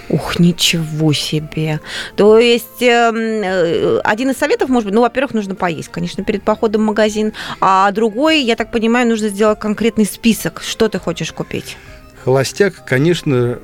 Ух, 0.09 0.39
ничего 0.39 1.13
себе. 1.13 1.81
То 2.17 2.39
есть 2.39 2.83
эм, 2.83 3.17
э, 3.17 3.99
один 4.05 4.31
из 4.31 4.37
советов, 4.37 4.69
может 4.69 4.87
быть, 4.87 4.95
ну, 4.95 5.01
во-первых, 5.01 5.35
нужно 5.35 5.55
поесть, 5.55 5.89
конечно, 5.89 6.23
перед 6.25 6.43
походом 6.43 6.83
в 6.83 6.85
магазин, 6.87 7.33
а 7.61 7.91
другой, 7.91 8.41
я 8.43 8.57
так 8.57 8.71
понимаю, 8.71 9.09
нужно 9.09 9.29
сделать 9.29 9.59
конкретный 9.59 10.05
список, 10.05 10.63
что 10.63 10.89
ты 10.89 10.99
хочешь 10.99 11.33
купить. 11.33 11.77
Холостяк, 12.25 12.85
конечно, 12.85 13.59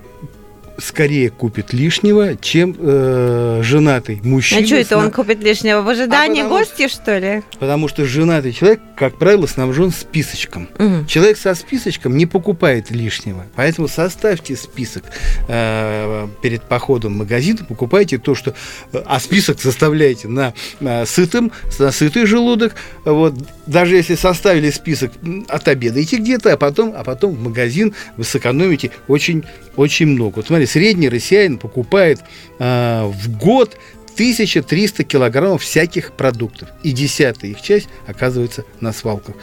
скорее 0.80 1.30
купит 1.30 1.72
лишнего, 1.72 2.36
чем 2.36 2.74
э, 2.78 3.60
женатый 3.62 4.20
мужчина. 4.22 4.60
А 4.62 4.66
что 4.66 4.76
это 4.76 4.96
он 4.98 5.10
купит 5.10 5.42
лишнего? 5.42 5.82
В 5.82 5.88
ожидании 5.88 6.42
А 6.42 6.48
гостей, 6.48 6.88
что 6.88 7.18
ли? 7.18 7.42
Потому 7.58 7.88
что 7.88 8.04
женатый 8.04 8.52
человек, 8.52 8.80
как 8.96 9.18
правило, 9.18 9.46
снабжен 9.46 9.90
списочком. 9.90 10.68
Мгм. 10.78 11.06
Человек 11.06 11.38
со 11.38 11.54
списочком 11.54 12.16
не 12.16 12.26
покупает 12.26 12.90
лишнего. 12.90 13.46
Поэтому 13.54 13.88
составьте 13.88 14.56
список 14.56 15.04
э, 15.48 16.28
перед 16.42 16.62
походом 16.62 17.14
в 17.14 17.16
магазин, 17.18 17.58
покупайте 17.58 18.18
то, 18.18 18.34
что... 18.34 18.54
А 18.92 19.20
список 19.20 19.60
составляете 19.60 20.28
на, 20.28 20.54
э, 20.80 21.06
сытым, 21.06 21.52
на 21.78 21.92
сытый 21.92 22.26
желудок. 22.26 22.74
Вот. 23.04 23.34
Даже 23.66 23.96
если 23.96 24.14
составили 24.14 24.70
список, 24.70 25.12
м, 25.22 25.46
отобедаете 25.48 26.16
где-то, 26.16 26.52
а 26.52 26.56
потом, 26.56 26.94
а 26.96 27.04
потом 27.04 27.34
в 27.34 27.42
магазин 27.42 27.94
вы 28.16 28.24
сэкономите 28.24 28.90
очень, 29.08 29.44
очень 29.76 30.06
много. 30.06 30.36
Вот 30.36 30.46
смотри, 30.46 30.66
средний 30.70 31.08
россиянин 31.08 31.58
покупает 31.58 32.20
э, 32.58 33.04
в 33.04 33.36
год 33.36 33.76
1300 34.14 35.04
килограммов 35.04 35.62
всяких 35.62 36.12
продуктов. 36.12 36.68
И 36.82 36.92
десятая 36.92 37.50
их 37.50 37.60
часть 37.62 37.88
оказывается 38.06 38.64
на 38.80 38.92
свалках. 38.92 39.36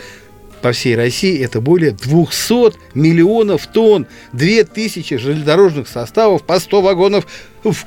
По 0.62 0.72
всей 0.72 0.96
России 0.96 1.40
это 1.44 1.62
более 1.62 1.92
200 1.92 2.96
миллионов 2.96 3.68
тонн, 3.68 4.08
2000 4.34 5.18
железнодорожных 5.18 5.88
составов, 5.88 6.44
по 6.44 6.60
100 6.60 6.82
вагонов 6.82 7.28
в 7.63 7.86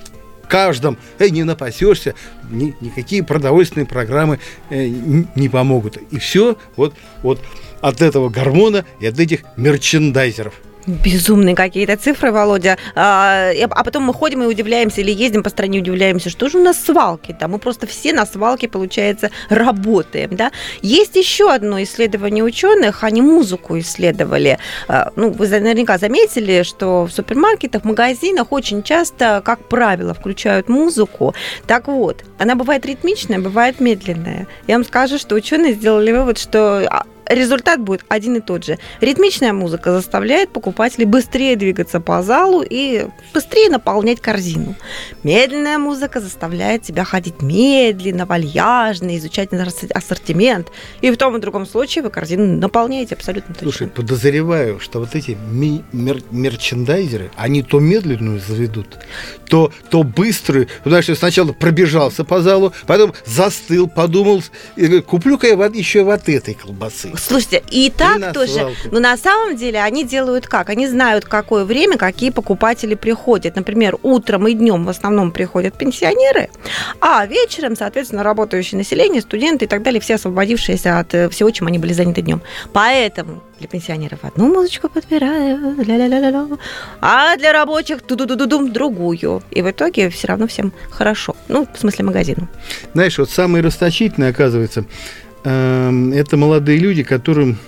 каждом. 0.48 0.98
Эй, 1.18 1.31
не 1.31 1.44
напасешься, 1.44 2.14
ни- 2.50 2.74
никакие 2.81 3.24
продовольственные 3.24 3.87
программы 3.87 4.38
э, 4.70 4.87
не 4.87 5.48
помогут. 5.48 5.96
И 6.11 6.18
все 6.18 6.57
вот, 6.76 6.94
вот 7.22 7.40
от 7.81 8.03
этого 8.03 8.29
гормона 8.29 8.85
и 9.00 9.07
от 9.07 9.18
этих 9.18 9.40
мерчендайзеров. 9.57 10.55
Безумные 10.87 11.55
какие-то 11.55 11.97
цифры, 11.97 12.33
Володя. 12.33 12.79
А, 12.95 13.51
а 13.71 13.85
потом 13.85 14.05
мы 14.05 14.14
ходим 14.14 14.43
и 14.43 14.47
удивляемся, 14.47 15.01
или 15.03 15.11
ездим 15.11 15.43
по 15.43 15.51
стране, 15.51 15.81
удивляемся, 15.81 16.31
что 16.31 16.49
же 16.49 16.59
у 16.59 16.62
нас 16.62 16.83
свалки 16.83 17.37
там. 17.38 17.53
Мы 17.53 17.59
просто 17.59 17.87
все 17.87 18.12
на 18.12 18.25
свалке, 18.27 18.69
получается, 18.69 19.31
работаем. 19.49 20.31
Да? 20.37 20.53
Есть 20.83 21.16
еще 21.16 21.53
одно 21.53 21.83
исследование 21.83 22.43
ученых, 22.45 23.05
они 23.05 23.23
музыку 23.23 23.79
исследовали. 23.79 24.59
А, 24.88 25.12
Ну, 25.16 25.31
вы 25.31 25.49
наверняка 25.49 25.99
заметили, 25.99 26.62
что 26.62 27.05
в 27.05 27.11
супермаркетах, 27.11 27.83
в 27.83 27.87
магазинах 27.87 28.51
очень 28.51 28.83
часто, 28.83 29.43
как 29.45 29.69
правило, 29.69 30.14
включают 30.14 30.69
музыку. 30.69 31.35
Так 31.66 31.88
вот, 31.88 32.25
она 32.38 32.55
бывает 32.55 32.87
ритмичная, 32.87 33.38
бывает 33.38 33.81
медленная. 33.81 34.47
Я 34.66 34.77
вам 34.77 34.85
скажу, 34.85 35.19
что 35.19 35.35
ученые 35.35 35.75
сделали 35.75 36.12
вывод, 36.12 36.38
что 36.38 36.87
а, 36.90 37.05
результат 37.35 37.81
будет 37.81 38.05
один 38.09 38.37
и 38.37 38.40
тот 38.40 38.64
же. 38.64 38.79
Ритмичная 39.01 39.53
музыка 39.53 39.93
заставляет 39.93 40.51
покупателей 40.53 41.07
быстрее 41.07 41.57
двигаться 41.57 42.01
по 42.01 42.23
залу 42.23 42.62
и 42.69 43.07
быстрее 43.33 43.71
наполнять 43.71 44.21
корзину. 44.21 44.75
Медленная 45.23 45.79
музыка 45.79 46.21
заставляет 46.21 46.83
тебя 46.83 47.05
ходить 47.05 47.40
медленно, 47.43 48.27
вальяжно, 48.27 49.16
изучать 49.16 49.53
ассор- 49.53 49.93
ассортимент. 49.95 50.69
И 51.01 51.11
в 51.11 51.16
том 51.16 51.37
и 51.37 51.40
другом 51.40 51.66
случае 51.66 52.03
вы 52.05 52.11
корзину 52.11 52.57
наполняете 52.59 53.14
абсолютно 53.14 53.55
точно. 53.55 53.71
Слушай, 53.71 53.88
подозреваю, 53.88 54.81
что 54.81 54.99
вот 55.01 55.14
эти 55.14 55.37
ми- 55.51 55.85
мер- 55.93 56.23
мерчендайзеры, 56.31 57.31
они 57.37 57.62
то 57.62 57.81
медленную 57.81 58.40
заведут, 58.40 58.99
то, 59.49 59.73
то 59.90 60.03
быструю. 60.03 60.66
Ну, 60.85 60.90
Знаешь, 60.90 61.07
сначала 61.19 61.53
пробежался 61.53 62.25
по 62.25 62.40
залу, 62.40 62.73
потом 62.87 63.14
застыл, 63.25 63.88
подумал, 63.88 64.43
куплю-ка 65.07 65.47
я 65.47 65.57
вот 65.57 65.75
еще 65.75 66.03
вот 66.03 66.29
этой 66.29 66.55
колбасы. 66.55 67.12
Слушайте, 67.26 67.62
и 67.70 67.90
так 67.90 68.18
на 68.18 68.33
тоже. 68.33 68.52
свалку. 68.52 68.74
Но 68.90 69.00
на 69.00 69.16
самом 69.16 69.56
деле 69.56 69.80
они 69.80 70.04
делают 70.04 70.46
как? 70.46 70.70
Они 70.70 70.87
знают, 70.87 71.24
какое 71.24 71.64
время, 71.64 71.96
какие 71.96 72.30
покупатели 72.30 72.94
приходят. 72.94 73.56
Например, 73.56 73.96
утром 74.02 74.48
и 74.48 74.54
днем 74.54 74.85
в 74.85 74.88
основном 74.88 75.30
приходят 75.30 75.74
пенсионеры, 75.74 76.50
а 77.00 77.24
вечером, 77.26 77.76
соответственно, 77.76 78.22
работающее 78.22 78.78
население, 78.78 79.22
студенты 79.22 79.66
и 79.66 79.68
так 79.68 79.83
далее, 79.83 80.00
все 80.00 80.14
освободившиеся 80.14 80.98
от 80.98 81.14
э, 81.14 81.28
всего, 81.28 81.50
чем 81.50 81.66
они 81.66 81.78
были 81.78 81.92
заняты 81.92 82.22
днем. 82.22 82.42
Поэтому 82.72 83.42
для 83.59 83.68
пенсионеров 83.68 84.20
одну 84.22 84.52
музычку 84.52 84.88
подбираю, 84.88 85.76
ля-ля-ля-ля-ля, 85.76 86.46
а 87.00 87.37
для 87.37 87.52
рабочих 87.52 88.00
ту 88.02 88.16
ду 88.16 88.24
ду 88.24 88.46
дум 88.46 88.72
другую. 88.72 89.42
И 89.50 89.62
в 89.62 89.70
итоге 89.70 90.09
все 90.09 90.28
равно 90.28 90.46
всем 90.46 90.72
хорошо. 90.90 91.37
Ну, 91.48 91.68
в 91.72 91.78
смысле 91.78 92.06
магазину. 92.06 92.48
Знаешь, 92.94 93.18
вот 93.18 93.30
самые 93.30 93.62
расточительные, 93.62 94.30
оказывается, 94.30 94.85
это 95.42 96.37
молодые 96.37 96.79
люди, 96.79 97.03
которым 97.03 97.59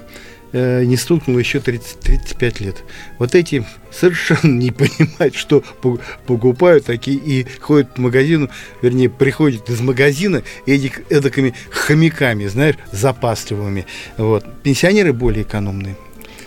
э, 0.53 0.85
не 0.85 0.97
стукнуло 0.97 1.39
еще 1.39 1.61
30, 1.61 2.01
35 2.01 2.61
лет. 2.61 2.85
Вот 3.19 3.35
эти 3.35 3.65
совершенно 3.91 4.53
не 4.59 4.71
понимают, 4.71 5.35
что 5.35 5.63
покупают 6.27 6.87
такие 6.87 7.17
и 7.17 7.47
ходят 7.61 7.95
по 7.95 8.03
магазину, 8.03 8.51
вернее, 8.81 9.09
приходят 9.09 9.69
из 9.71 9.81
магазина 9.81 10.43
эдик, 10.67 11.03
эдакими 11.11 11.55
хомяками, 11.71 12.47
знаешь, 12.47 12.77
запасливыми. 12.91 13.87
Вот. 14.17 14.45
Пенсионеры 14.63 15.13
более 15.13 15.43
экономные. 15.43 15.97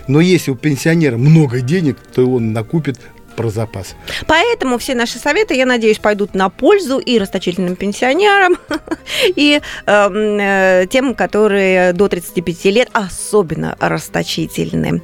Но 0.07 0.21
если 0.21 0.51
у 0.51 0.55
пенсионера 0.55 1.17
много 1.17 1.61
денег, 1.61 1.97
то 2.13 2.25
он 2.29 2.53
накупит 2.53 2.99
про 3.35 3.49
запас. 3.49 3.95
Поэтому 4.27 4.77
все 4.77 4.95
наши 4.95 5.19
советы, 5.19 5.53
я 5.55 5.65
надеюсь, 5.65 5.99
пойдут 5.99 6.33
на 6.33 6.49
пользу 6.49 6.99
и 6.99 7.19
расточительным 7.19 7.75
пенсионерам, 7.75 8.57
и 9.35 9.61
эм, 9.85 10.39
э, 10.39 10.87
тем, 10.89 11.13
которые 11.13 11.93
до 11.93 12.07
35 12.07 12.65
лет 12.65 12.89
особенно 12.93 13.75
расточительны. 13.79 15.01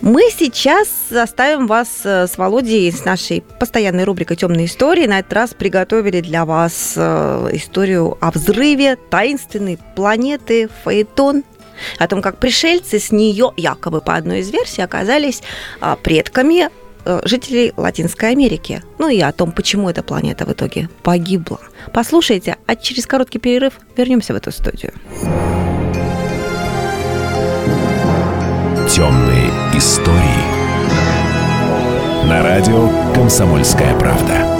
Мы 0.00 0.30
сейчас 0.36 0.88
оставим 1.10 1.66
вас 1.66 1.88
э, 2.04 2.26
с 2.26 2.38
Володей 2.38 2.92
с 2.92 3.04
нашей 3.04 3.42
постоянной 3.58 4.04
рубрикой 4.04 4.36
«Темные 4.36 4.66
истории». 4.66 5.06
На 5.06 5.20
этот 5.20 5.32
раз 5.32 5.54
приготовили 5.54 6.20
для 6.20 6.44
вас 6.44 6.94
э, 6.96 7.48
историю 7.52 8.16
о 8.20 8.30
взрыве 8.30 8.96
таинственной 8.96 9.78
планеты 9.94 10.68
Фаэтон, 10.84 11.44
о 11.98 12.08
том, 12.08 12.22
как 12.22 12.38
пришельцы 12.38 12.98
с 12.98 13.10
нее, 13.10 13.52
якобы 13.56 14.00
по 14.00 14.14
одной 14.14 14.40
из 14.40 14.50
версий, 14.50 14.82
оказались 14.82 15.42
а, 15.80 15.96
предками 15.96 16.70
жителей 17.24 17.72
Латинской 17.76 18.30
Америки. 18.30 18.82
Ну 18.98 19.08
и 19.08 19.20
о 19.20 19.32
том, 19.32 19.52
почему 19.52 19.88
эта 19.88 20.02
планета 20.02 20.44
в 20.44 20.52
итоге 20.52 20.88
погибла. 21.02 21.60
Послушайте, 21.92 22.56
а 22.66 22.76
через 22.76 23.06
короткий 23.06 23.38
перерыв 23.38 23.74
вернемся 23.96 24.32
в 24.32 24.36
эту 24.36 24.50
студию. 24.52 24.92
Темные 28.90 29.50
истории. 29.74 30.56
На 32.28 32.42
радио 32.42 32.90
«Комсомольская 33.14 33.96
правда». 33.98 34.56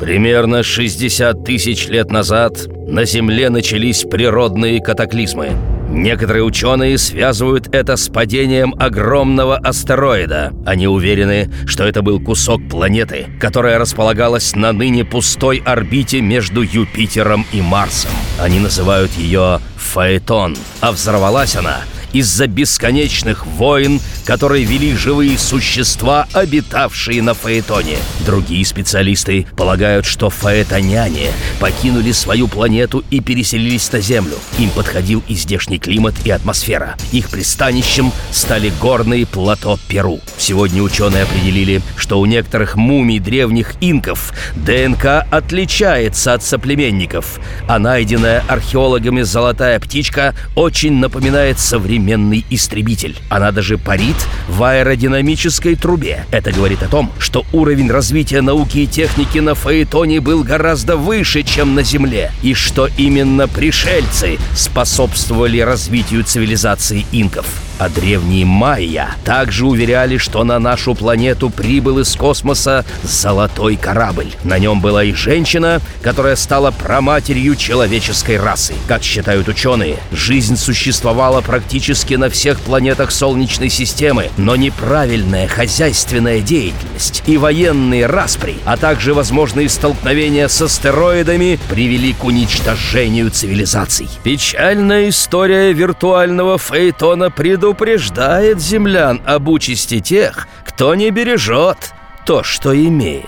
Примерно 0.00 0.62
60 0.62 1.44
тысяч 1.44 1.88
лет 1.88 2.10
назад 2.10 2.66
на 2.86 3.04
Земле 3.04 3.48
начались 3.50 4.02
природные 4.02 4.80
катаклизмы. 4.82 5.73
Некоторые 5.94 6.42
ученые 6.42 6.98
связывают 6.98 7.72
это 7.72 7.96
с 7.96 8.08
падением 8.08 8.74
огромного 8.76 9.56
астероида. 9.56 10.52
Они 10.66 10.88
уверены, 10.88 11.50
что 11.66 11.84
это 11.84 12.02
был 12.02 12.20
кусок 12.20 12.68
планеты, 12.68 13.28
которая 13.40 13.78
располагалась 13.78 14.56
на 14.56 14.72
ныне 14.72 15.04
пустой 15.04 15.62
орбите 15.64 16.20
между 16.20 16.62
Юпитером 16.62 17.46
и 17.52 17.62
Марсом. 17.62 18.10
Они 18.40 18.58
называют 18.58 19.12
ее 19.12 19.60
Фаэтон, 19.76 20.56
а 20.80 20.90
взорвалась 20.90 21.54
она 21.54 21.82
из-за 22.14 22.46
бесконечных 22.46 23.44
войн, 23.44 24.00
которые 24.24 24.64
вели 24.64 24.94
живые 24.96 25.36
существа, 25.36 26.26
обитавшие 26.32 27.20
на 27.20 27.34
Фаэтоне. 27.34 27.98
Другие 28.24 28.64
специалисты 28.64 29.46
полагают, 29.56 30.06
что 30.06 30.30
фаэтоняне 30.30 31.30
покинули 31.60 32.12
свою 32.12 32.48
планету 32.48 33.04
и 33.10 33.20
переселились 33.20 33.92
на 33.92 34.00
Землю. 34.00 34.36
Им 34.58 34.70
подходил 34.70 35.22
и 35.28 35.34
здешний 35.34 35.78
климат 35.78 36.14
и 36.24 36.30
атмосфера. 36.30 36.96
Их 37.12 37.28
пристанищем 37.28 38.12
стали 38.30 38.72
горные 38.80 39.26
плато 39.26 39.78
Перу. 39.88 40.20
Сегодня 40.38 40.82
ученые 40.82 41.24
определили, 41.24 41.82
что 41.96 42.20
у 42.20 42.26
некоторых 42.26 42.76
мумий 42.76 43.18
древних 43.18 43.74
инков 43.80 44.32
ДНК 44.54 45.26
отличается 45.30 46.32
от 46.32 46.44
соплеменников, 46.44 47.40
а 47.68 47.78
найденная 47.78 48.44
археологами 48.46 49.22
золотая 49.22 49.80
птичка 49.80 50.34
очень 50.54 50.94
напоминает 50.94 51.58
современный 52.04 52.44
истребитель. 52.50 53.16
Она 53.30 53.50
даже 53.50 53.78
парит 53.78 54.16
в 54.48 54.62
аэродинамической 54.62 55.74
трубе. 55.74 56.26
Это 56.30 56.52
говорит 56.52 56.82
о 56.82 56.88
том, 56.88 57.10
что 57.18 57.44
уровень 57.52 57.90
развития 57.90 58.42
науки 58.42 58.78
и 58.78 58.86
техники 58.86 59.38
на 59.38 59.54
Фаэтоне 59.54 60.20
был 60.20 60.44
гораздо 60.44 60.96
выше, 60.96 61.42
чем 61.42 61.74
на 61.74 61.82
Земле, 61.82 62.30
и 62.42 62.52
что 62.54 62.88
именно 62.98 63.48
пришельцы 63.48 64.38
способствовали 64.54 65.60
развитию 65.60 66.24
цивилизации 66.24 67.06
инков. 67.12 67.46
А 67.78 67.88
древние 67.88 68.44
майя 68.44 69.16
также 69.24 69.66
уверяли, 69.66 70.16
что 70.18 70.44
на 70.44 70.58
нашу 70.58 70.94
планету 70.94 71.50
прибыл 71.50 71.98
из 71.98 72.14
космоса 72.14 72.84
золотой 73.02 73.76
корабль. 73.76 74.32
На 74.44 74.58
нем 74.58 74.80
была 74.80 75.04
и 75.04 75.12
женщина, 75.12 75.80
которая 76.02 76.36
стала 76.36 76.70
проматерью 76.70 77.56
человеческой 77.56 78.38
расы. 78.38 78.74
Как 78.86 79.02
считают 79.02 79.48
ученые, 79.48 79.98
жизнь 80.12 80.56
существовала 80.56 81.40
практически 81.40 82.14
на 82.14 82.30
всех 82.30 82.60
планетах 82.60 83.10
Солнечной 83.10 83.70
системы, 83.70 84.30
но 84.36 84.56
неправильная 84.56 85.48
хозяйственная 85.48 86.40
деятельность 86.40 87.22
и 87.26 87.36
военные 87.36 88.06
распри, 88.06 88.56
а 88.64 88.76
также 88.76 89.14
возможные 89.14 89.68
столкновения 89.68 90.48
с 90.48 90.62
астероидами 90.62 91.58
привели 91.68 92.12
к 92.12 92.24
уничтожению 92.24 93.30
цивилизаций. 93.30 94.08
Печальная 94.22 95.08
история 95.08 95.72
виртуального 95.72 96.58
фейтона 96.58 97.30
предупреждает 97.64 98.60
землян 98.60 99.22
об 99.24 99.48
участи 99.48 100.00
тех, 100.00 100.48
кто 100.66 100.94
не 100.94 101.10
бережет 101.10 101.94
то, 102.26 102.42
что 102.42 102.76
имеет. 102.76 103.24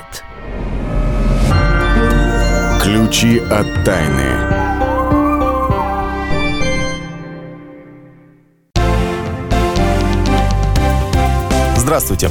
Ключи 2.82 3.38
от 3.38 3.66
тайны. 3.82 4.36
Здравствуйте. 11.76 12.30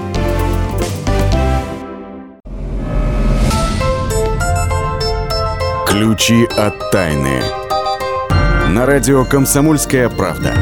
Ключи 5.91 6.45
от 6.45 6.89
тайны. 6.89 7.41
На 8.69 8.85
радио 8.85 9.25
«Комсомольская 9.25 10.07
правда». 10.07 10.53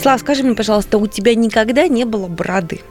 Слав, 0.00 0.20
скажи 0.20 0.44
мне, 0.44 0.54
пожалуйста, 0.54 0.98
у 0.98 1.08
тебя 1.08 1.34
никогда 1.34 1.88
не 1.88 2.04
было 2.04 2.28
бороды? 2.28 2.82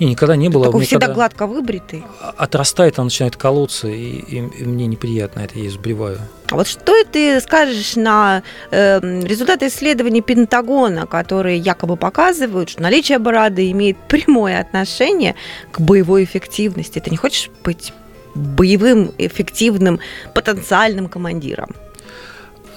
И 0.00 0.06
никогда 0.06 0.34
не 0.34 0.48
было. 0.48 0.66
Такой 0.66 0.84
всегда 0.84 1.06
когда 1.06 1.14
гладко 1.14 1.46
выбритый. 1.46 2.02
Отрастает, 2.36 2.98
она 2.98 3.04
начинает 3.04 3.36
колоться, 3.36 3.86
и, 3.88 3.94
и- 3.94 4.38
и 4.38 4.64
мне 4.64 4.86
неприятно 4.86 5.40
это, 5.40 5.58
я 5.58 5.70
сбриваю. 5.70 6.18
А 6.50 6.56
вот 6.56 6.66
что 6.66 6.92
ты 7.04 7.40
скажешь 7.40 7.94
на 7.96 8.42
э, 8.72 9.00
результаты 9.22 9.68
исследований 9.68 10.20
Пентагона, 10.20 11.06
которые 11.06 11.58
якобы 11.58 11.96
показывают, 11.96 12.70
что 12.70 12.82
наличие 12.82 13.18
бороды 13.18 13.70
имеет 13.70 13.96
прямое 14.08 14.60
отношение 14.60 15.36
к 15.70 15.80
боевой 15.80 16.24
эффективности? 16.24 16.98
Ты 16.98 17.10
не 17.10 17.16
хочешь 17.16 17.50
быть 17.62 17.92
боевым, 18.34 19.12
эффективным, 19.18 20.00
потенциальным 20.34 21.08
командиром? 21.08 21.70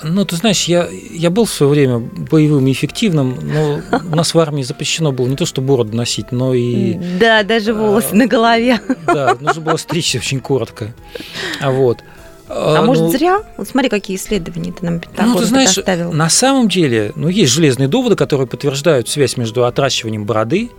Ну, 0.04 0.26
ты 0.26 0.36
знаешь, 0.36 0.66
я, 0.66 0.88
я 1.12 1.30
был 1.30 1.46
в 1.46 1.52
свое 1.52 1.72
время 1.72 1.98
боевым 2.00 2.68
и 2.68 2.72
эффективным, 2.72 3.38
но 3.42 3.82
у 4.12 4.16
нас 4.16 4.34
в 4.34 4.40
армии 4.40 4.62
запрещено 4.64 5.12
было 5.12 5.28
не 5.28 5.36
то, 5.36 5.46
что 5.46 5.62
бороду 5.62 5.96
носить, 5.98 6.32
но 6.32 6.54
и 6.54 6.94
Да, 7.20 7.44
даже 7.44 7.74
волосы 7.74 8.16
на 8.16 8.28
голове. 8.28 8.80
да, 9.08 9.36
нужно 9.40 9.62
было 9.62 9.78
стричься 9.78 10.20
очень 10.20 10.40
коротко. 10.40 10.94
А 11.62 11.72
вот. 11.72 11.98
А, 12.50 12.80
ну, 12.80 12.86
может, 12.88 13.12
зря? 13.12 13.44
Вот 13.58 13.68
смотри, 13.68 13.90
какие 13.90 14.16
исследования 14.16 14.72
ты 14.72 14.86
нам 14.86 15.00
Пентагон 15.02 15.34
Ну, 15.34 15.40
ты 15.40 15.46
знаешь, 15.46 15.74
предоставил. 15.76 16.14
на 16.14 16.30
самом 16.30 16.70
деле, 16.70 17.12
ну, 17.16 17.28
есть 17.28 17.52
железные 17.52 17.88
доводы, 17.90 18.16
которые 18.16 18.48
подтверждают 18.48 19.10
связь 19.10 19.36
между 19.36 19.66
отращиванием 19.66 20.24
бороды 20.26 20.72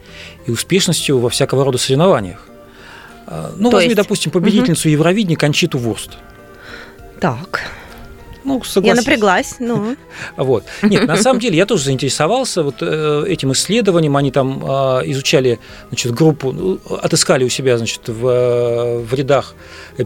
и 0.46 0.50
успешностью 0.50 1.18
во 1.18 1.28
всякого 1.28 1.64
рода 1.64 1.76
соревнованиях. 1.76 2.46
А, 3.26 3.52
Ну, 3.56 3.68
То 3.70 3.76
возьми, 3.76 3.90
есть? 3.90 3.96
допустим, 3.96 4.30
победительницу 4.32 4.88
Евровидения 4.88 5.36
Кончиту 5.36 5.76
Вурст. 5.76 6.12
Так, 7.20 7.64
Ну, 8.44 8.62
я 8.82 8.94
напряглась. 8.94 9.56
Ну, 9.58 9.96
Вот. 10.36 10.64
Нет, 10.82 11.06
на 11.06 11.16
самом 11.16 11.40
деле 11.40 11.56
я 11.56 11.66
тоже 11.66 11.84
заинтересовался 11.84 12.62
вот 12.62 12.76
э, 12.80 13.24
этим 13.28 13.52
исследованием. 13.52 14.16
Они 14.16 14.30
там 14.30 14.62
э, 14.64 15.02
изучали, 15.10 15.58
значит, 15.88 16.12
группу, 16.12 16.52
ну, 16.52 16.78
отыскали 17.02 17.44
у 17.44 17.48
себя, 17.48 17.76
значит, 17.78 18.08
в, 18.08 19.00
в 19.02 19.14
рядах 19.14 19.54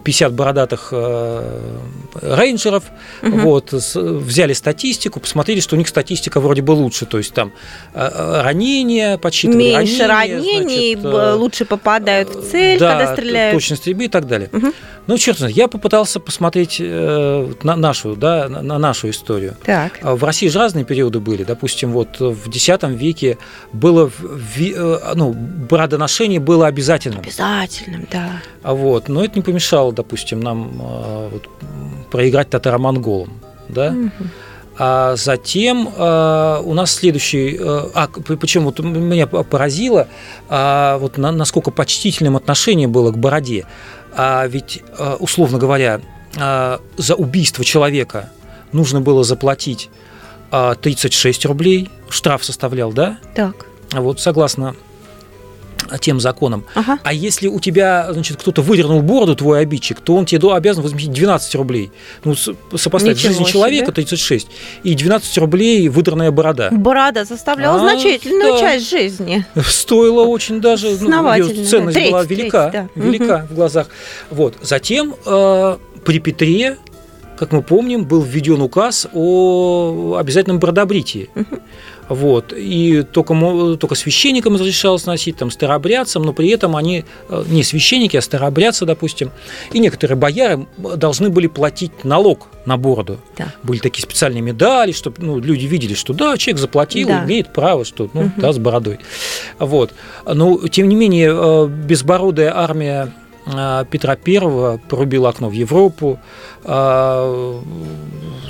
50 0.05 0.33
бородатых 0.33 0.89
э, 0.93 1.79
рейнджеров, 2.21 2.85
вот, 3.23 3.73
с- 3.73 3.97
взяли 3.97 4.53
статистику, 4.53 5.21
посмотрели, 5.21 5.61
что 5.61 5.77
у 5.77 5.79
них 5.79 5.89
статистика 5.89 6.41
вроде 6.41 6.63
бы 6.63 6.73
лучше, 6.73 7.07
то 7.07 7.19
есть 7.19 7.33
там 7.35 7.53
э, 7.95 8.41
ранения, 8.43 9.19
подсчитывали 9.19 9.77
меньше 9.77 10.07
ранения, 10.07 10.59
ранений, 10.59 10.97
значит, 10.97 11.39
лучше 11.39 11.65
попадают 11.65 12.35
в 12.35 12.51
цель, 12.51 12.79
да, 12.79 12.99
когда 12.99 13.13
стреляют. 13.13 13.55
точность 13.55 13.83
стрельбы 13.83 14.05
и 14.05 14.09
так 14.09 14.27
далее. 14.27 14.49
Мгм. 14.53 14.73
Ну, 15.07 15.19
черт 15.19 15.39
знает, 15.39 15.57
я 15.57 15.69
попытался 15.69 16.21
посмотреть 16.21 16.79
вот 16.81 17.65
на 17.65 17.77
нашу, 17.77 18.15
да, 18.15 18.32
на, 18.49 18.63
на 18.63 18.79
нашу 18.79 19.11
историю. 19.11 19.57
Так. 19.65 19.99
А 20.03 20.15
В 20.15 20.25
России 20.25 20.49
же 20.49 20.59
разные 20.59 20.85
периоды 20.85 21.21
были. 21.21 21.45
Допустим, 21.45 21.93
вот 21.93 22.21
в 22.21 22.49
X 22.49 22.69
веке 22.89 23.39
было, 23.73 24.11
э, 24.59 24.99
ну, 25.15 25.33
бородоношение 25.33 26.41
было 26.41 26.67
обязательным. 26.67 27.21
Обязательно, 27.21 28.05
да. 28.11 28.43
А 28.63 28.75
вот, 28.75 29.09
но 29.09 29.25
это 29.25 29.35
не 29.37 29.43
помешало, 29.43 29.93
допустим, 29.93 30.41
нам 30.41 30.73
э, 30.81 31.29
вот, 31.33 31.49
проиграть 32.11 32.51
татаро-монголам, 32.51 33.33
да. 33.69 33.95
А 34.79 35.17
затем 35.17 35.89
э, 35.95 36.61
у 36.65 36.73
нас 36.73 36.93
следующий, 36.93 37.57
э, 37.61 37.81
а 37.95 38.09
причем 38.09 38.65
вот 38.65 38.79
меня 38.79 39.27
поразило, 39.27 40.09
а, 40.49 40.97
вот 40.97 41.19
на- 41.19 41.31
насколько 41.31 41.71
почтительным 41.71 42.37
отношение 42.37 42.89
было 42.89 43.13
к 43.13 43.19
бороде. 43.19 43.67
А 44.15 44.47
ведь, 44.47 44.83
э, 44.99 45.17
условно 45.21 45.59
говоря, 45.59 46.01
э, 46.01 46.12
за 46.35 47.15
убийство 47.15 47.65
человека 47.65 48.31
нужно 48.73 49.01
было 49.01 49.25
заплатить 49.25 49.91
э, 50.51 50.75
36 50.81 51.47
рублей, 51.47 51.91
штраф 52.09 52.45
составлял, 52.45 52.93
да? 52.93 53.19
Так. 53.35 53.67
А 53.93 54.01
Вот 54.01 54.21
согласно 54.21 54.75
тем 56.01 56.21
законам. 56.21 56.65
Ага. 56.75 56.99
А 57.03 57.13
если 57.13 57.49
у 57.49 57.61
тебя, 57.61 58.09
значит, 58.13 58.39
кто-то 58.41 58.63
выдернул 58.63 59.03
бороду, 59.03 59.37
твой 59.37 59.61
обидчик, 59.61 60.01
то 60.01 60.15
он 60.15 60.27
тебе 60.27 60.53
обязан 60.53 60.83
возместить 60.83 61.13
12 61.13 61.55
рублей. 61.57 61.91
Ну, 62.25 62.35
сопоставить 62.35 63.19
Ничего 63.19 63.29
жизнь 63.33 63.43
себе. 63.45 63.53
человека 63.53 63.93
36 63.93 64.49
и 64.83 64.95
12 64.95 65.39
рублей 65.39 65.89
выдранная 65.89 66.31
борода. 66.31 66.71
Борода 66.71 67.25
составляла 67.25 67.77
А, 67.77 67.81
значительную 67.81 68.53
да. 68.55 68.61
часть 68.61 68.89
жизни. 68.91 69.45
Стоило 69.67 70.23
очень 70.23 70.61
даже, 70.61 70.97
ну, 71.01 71.67
ценность 71.67 71.99
да. 71.99 72.11
была 72.11 72.25
Треть, 72.25 72.39
велика, 72.39 72.71
треть, 72.71 72.85
да. 72.95 73.03
велика 73.03 73.47
в 73.51 73.55
глазах. 73.55 73.89
Вот. 74.31 74.55
Затем 74.63 75.15
э, 75.27 75.77
при 76.05 76.19
Петре, 76.19 76.77
как 77.37 77.53
мы 77.53 77.63
помним, 77.63 78.05
был 78.05 78.23
введен 78.23 78.61
указ 78.61 79.09
о 79.13 80.17
обязательном 80.19 80.59
бродобритии. 80.59 81.31
Вот. 82.09 82.53
И 82.55 83.05
только, 83.11 83.35
только 83.77 83.95
священникам 83.95 84.55
разрешалось 84.55 85.07
носить, 85.07 85.37
там, 85.37 85.51
старообрядцам, 85.51 86.23
но 86.23 86.33
при 86.33 86.49
этом 86.51 86.77
они, 86.77 87.05
э, 87.29 87.45
не 87.49 87.63
священники, 87.63 88.17
а 88.17 88.21
старообрядцы, 88.21 88.85
допустим, 88.85 89.31
и 89.73 89.79
некоторые 89.79 90.17
бояры 90.17 90.67
должны 90.77 91.31
были 91.31 91.47
платить 91.47 92.05
налог 92.05 92.49
на 92.67 92.77
бороду. 92.77 93.19
Да. 93.39 93.55
Были 93.63 93.79
такие 93.79 94.03
специальные 94.03 94.43
медали, 94.43 94.93
чтобы 94.93 95.17
ну, 95.21 95.39
люди 95.39 95.65
видели, 95.65 95.95
что 95.95 96.13
да, 96.13 96.37
человек 96.37 96.61
заплатил, 96.61 97.09
Да. 97.09 97.25
имеет 97.25 97.53
право, 97.53 97.85
что, 97.85 98.11
ну, 98.13 98.31
да, 98.37 98.53
с 98.53 98.59
бородой. 98.59 98.99
Вот. 99.59 99.95
Но, 100.27 100.59
тем 100.69 100.89
не 100.89 100.97
менее, 100.97 101.31
э, 101.33 101.67
безбородая 101.67 102.55
армия 102.55 103.13
Петра 103.91 104.17
I 104.27 104.79
порубила 104.89 105.29
окно 105.29 105.49
в 105.49 105.53
Европу, 105.53 106.19
э, 106.65 107.61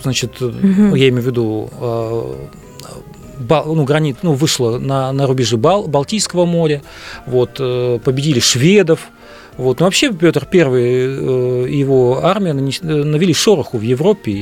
значит, 0.02 0.32
ну, 0.40 0.94
я 0.94 1.08
имею 1.08 1.22
в 1.22 1.26
виду, 1.26 1.70
Бал- 3.38 3.74
ну, 3.74 3.84
гранит, 3.84 4.18
ну, 4.22 4.34
вышла 4.34 4.78
на, 4.78 5.10
на 5.12 5.26
рубежи 5.26 5.56
Бал- 5.56 5.88
Балтийского 5.88 6.44
моря, 6.44 6.82
вот, 7.26 7.56
э, 7.58 7.98
победили 8.04 8.38
шведов, 8.40 9.08
Вот. 9.56 9.80
Но 9.80 9.86
вообще 9.86 10.12
Петр 10.12 10.46
I 10.50 10.60
и 10.60 11.78
его 11.78 12.24
армия 12.24 12.52
навели 12.52 13.34
шороху 13.34 13.78
в 13.78 13.82
Европе. 13.82 14.32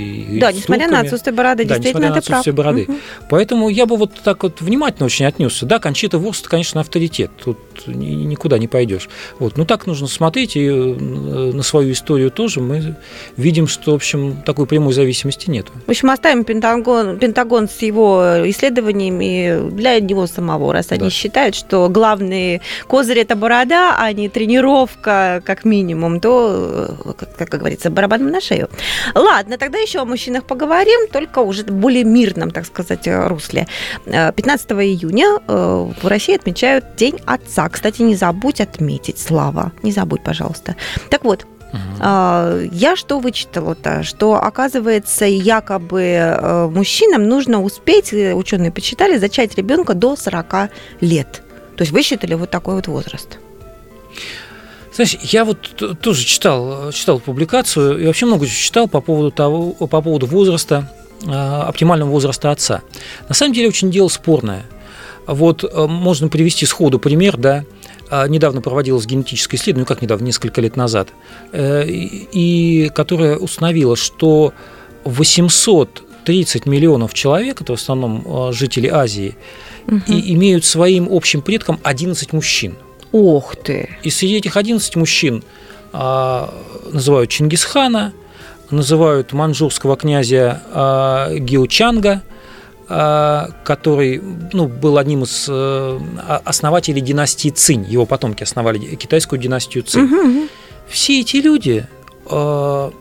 Да, 0.41 0.53
несмотря 0.53 0.89
на 0.89 1.01
отсутствие 1.01 1.35
бороды, 1.35 1.65
да, 1.65 1.77
действительно, 1.77 2.07
несмотря 2.07 2.11
на 2.11 2.19
отсутствие 2.19 2.55
прав. 2.55 2.67
бороды. 2.67 2.85
Угу. 2.89 2.99
Поэтому 3.29 3.69
я 3.69 3.87
бы 3.87 3.97
вот 3.97 4.13
так 4.23 4.43
вот 4.43 4.61
внимательно 4.61 5.07
очень 5.07 5.27
отнесся. 5.27 5.67
Да, 5.67 5.79
Кончита 5.79 6.19
Вурст, 6.19 6.47
конечно, 6.49 6.81
авторитет. 6.81 7.31
Тут 7.45 7.59
никуда 7.87 8.59
не 8.59 8.69
пойдешь. 8.69 9.09
Вот. 9.39 9.57
Но 9.57 9.65
так 9.65 9.87
нужно 9.87 10.07
смотреть, 10.07 10.57
и 10.57 10.69
на 10.69 11.63
свою 11.63 11.93
историю 11.93 12.31
тоже 12.31 12.61
мы 12.61 12.97
видим, 13.37 13.67
что, 13.67 13.93
в 13.93 13.95
общем, 13.95 14.43
такой 14.45 14.67
прямой 14.67 14.93
зависимости 14.93 15.51
нет. 15.51 15.67
В 15.87 15.91
общем, 15.91 16.11
оставим 16.11 16.45
Пентагон, 16.45 17.19
Пентагон 17.19 17.69
с 17.69 17.83
его 17.83 18.43
исследованиями 18.45 19.71
для 19.71 19.99
него 19.99 20.27
самого, 20.27 20.73
раз 20.73 20.87
да. 20.87 20.97
они 20.97 21.11
считают, 21.11 21.55
что 21.55 21.89
главный 21.89 22.61
козырь– 22.87 23.19
это 23.21 23.35
борода, 23.35 23.97
а 23.99 24.13
не 24.13 24.29
тренировка, 24.29 25.00
как 25.01 25.65
минимум, 25.65 26.21
то, 26.21 26.97
как, 27.19 27.51
как 27.51 27.61
говорится, 27.61 27.91
барабаном 27.91 28.31
на 28.31 28.41
шею. 28.41 28.69
Ладно, 29.15 29.59
тогда 29.59 29.79
еще 29.79 30.01
о 30.01 30.05
мужчинах 30.05 30.45
поговорим, 30.45 31.09
только 31.13 31.41
уже 31.41 31.65
в 31.65 31.73
более 31.73 32.05
мирном, 32.05 32.51
так 32.51 32.67
сказать, 32.67 33.07
русле. 33.07 33.67
15 34.07 34.71
июня 34.73 35.39
в 35.47 36.07
России 36.07 36.35
отмечают 36.35 36.97
День 36.97 37.21
отца. 37.27 37.69
Кстати, 37.69 38.03
не 38.03 38.15
забудь 38.15 38.61
отметить, 38.61 39.19
Слава, 39.19 39.73
не 39.83 39.93
забудь, 39.93 40.23
пожалуйста. 40.25 40.77
Так 41.09 41.25
вот, 41.25 41.47
Uh-huh. 41.73 42.69
Я 42.73 42.97
что 42.97 43.21
вычитала-то? 43.21 44.03
Что, 44.03 44.35
оказывается, 44.35 45.25
якобы 45.25 46.03
э, 46.03 46.69
мужчинам 46.69 47.29
нужно 47.29 47.63
успеть, 47.63 48.13
э, 48.13 48.35
ученые 48.35 48.73
почитали, 48.73 49.19
зачать 49.19 49.55
ребенка 49.55 49.95
до 49.95 50.17
40 50.17 50.71
лет. 51.01 51.43
То 51.77 51.83
есть 51.83 51.93
высчитали 51.93 52.35
вот 52.35 52.51
такой 52.51 52.75
вот 52.75 52.89
возраст. 52.89 53.39
Знаешь, 55.01 55.17
я 55.23 55.47
вот 55.47 55.99
тоже 56.03 56.27
читал, 56.27 56.93
читал 56.93 57.21
публикацию 57.21 58.03
и 58.03 58.07
вообще 58.07 58.27
много 58.27 58.47
читал 58.47 58.87
по 58.87 59.01
поводу, 59.01 59.31
того, 59.31 59.73
по 59.73 60.03
поводу 60.03 60.27
возраста, 60.27 60.93
оптимального 61.27 62.11
возраста 62.11 62.51
отца. 62.51 62.83
На 63.27 63.35
самом 63.35 63.55
деле 63.55 63.69
очень 63.69 63.91
дело 63.91 64.09
спорное. 64.09 64.67
Вот 65.27 65.65
можно 65.89 66.29
привести 66.29 66.67
сходу 66.67 66.99
пример, 66.99 67.39
да, 67.39 67.65
а, 68.11 68.29
недавно 68.29 68.61
проводилось 68.61 69.07
генетическое 69.07 69.57
исследование, 69.57 69.87
ну 69.89 69.95
как 69.95 70.03
недавно, 70.03 70.27
несколько 70.27 70.61
лет 70.61 70.77
назад, 70.77 71.09
э, 71.53 71.87
и 71.89 72.91
которое 72.95 73.39
установило, 73.39 73.97
что 73.97 74.53
830 75.05 76.67
миллионов 76.67 77.15
человек, 77.15 77.63
это 77.63 77.73
в 77.75 77.77
основном 77.77 78.23
а, 78.27 78.53
жители 78.53 78.89
Азии, 78.89 79.35
угу. 79.87 80.03
и 80.09 80.35
имеют 80.35 80.67
своим 80.67 81.09
общим 81.11 81.41
предком 81.41 81.81
11 81.85 82.35
мужчин. 82.35 82.75
Ох 83.13 83.57
ты! 83.57 83.97
И 84.03 84.11
среди 84.11 84.37
этих 84.37 84.57
11 84.57 84.97
мужчин 84.97 85.43
а, 85.93 86.55
называют 86.93 87.31
Чингисхана, 87.31 88.13
называют 88.71 89.33
манчжурского 89.33 89.97
князя 89.97 90.63
а, 90.73 91.35
Геочанга– 91.35 92.23
а, 92.93 93.51
который 93.63 94.21
ну, 94.53 94.67
был 94.67 94.99
одним 94.99 95.23
из 95.23 95.47
э, 95.49 96.01
основателей 96.45 97.01
династии 97.01 97.51
Цинь. 97.51 97.85
Его 97.89 98.05
потомки 98.05 98.43
основали 98.43 98.79
китайскую 98.97 99.41
династию 99.41 99.85
Цинь. 99.85 100.07
Угу. 100.07 100.49
Все 100.89 101.21
эти 101.21 101.37
люди, 101.37 101.87
ну, 102.29 102.93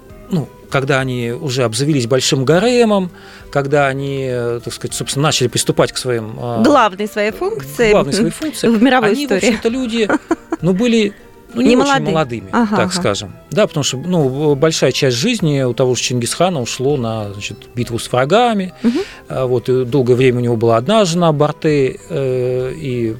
когда 0.69 0.99
они 0.99 1.31
уже 1.31 1.63
обзавелись 1.63 2.07
большим 2.07 2.45
гаремом, 2.45 3.11
когда 3.51 3.87
они, 3.87 4.29
так 4.63 4.73
сказать, 4.73 4.95
собственно, 4.95 5.23
начали 5.23 5.47
приступать 5.47 5.91
к 5.91 5.97
своим... 5.97 6.37
Э, 6.39 6.63
главной 6.63 7.07
своей 7.07 7.31
функции. 7.31 7.91
Главной 7.91 8.13
своей 8.13 8.31
функции. 8.39 8.67
В 8.67 8.81
мировой 8.81 9.11
они, 9.11 9.25
истории. 9.25 9.39
в 9.39 9.43
общем-то, 9.43 9.69
люди, 9.69 10.09
ну, 10.61 10.73
были 10.73 11.13
ну, 11.53 11.61
не, 11.61 11.69
не 11.69 11.77
очень 11.77 12.03
молодыми, 12.03 12.47
ага, 12.51 12.75
так 12.75 12.85
ага. 12.85 12.95
скажем. 12.95 13.33
Да, 13.49 13.65
потому 13.65 13.83
что 13.83 13.97
ну, 13.97 14.53
большая 14.55 14.91
часть 14.91 15.17
жизни 15.17 15.61
у 15.63 15.73
того 15.73 15.95
же 15.95 16.01
Чингисхана 16.03 16.61
ушло 16.61 16.95
на 16.95 17.33
значит, 17.33 17.57
битву 17.73 17.97
с 17.97 18.11
врагами. 18.11 18.73
Угу. 18.83 19.47
Вот, 19.47 19.69
и 19.69 19.85
долгое 19.85 20.13
время 20.13 20.37
у 20.37 20.41
него 20.41 20.57
была 20.57 20.77
одна 20.77 21.05
жена, 21.05 21.31
Барты, 21.31 21.99
э, 22.09 22.73
и 22.75 23.15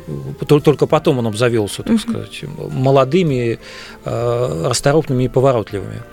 только 0.47 0.85
потом 0.85 1.19
он 1.19 1.27
обзавелся, 1.27 1.81
так 1.81 1.93
угу. 1.95 1.99
сказать, 1.99 2.43
молодыми, 2.71 3.59
э, 4.05 4.63
расторопными 4.67 5.23
и 5.23 5.27
поворотливыми. 5.27 6.03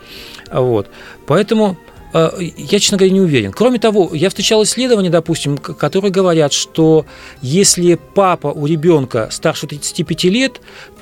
Вот. 0.53 0.88
Поэтому 1.26 1.76
э, 2.12 2.30
я, 2.57 2.78
честно 2.78 2.99
говоря, 2.99 3.12
не 3.12 3.20
уверен. 3.20 3.53
Кроме 3.53 3.78
того, 3.78 4.11
я 4.12 4.28
встречал 4.28 4.62
исследования, 4.62 5.11
допустим, 5.11 5.59
которые 5.59 6.11
говорят, 6.11 6.53
что 6.53 7.07
если 7.42 7.99
папа 8.14 8.49
у 8.49 8.66
ребенка 8.66 9.28
старше 9.30 9.66
35 9.66 10.24
лет, 10.24 10.61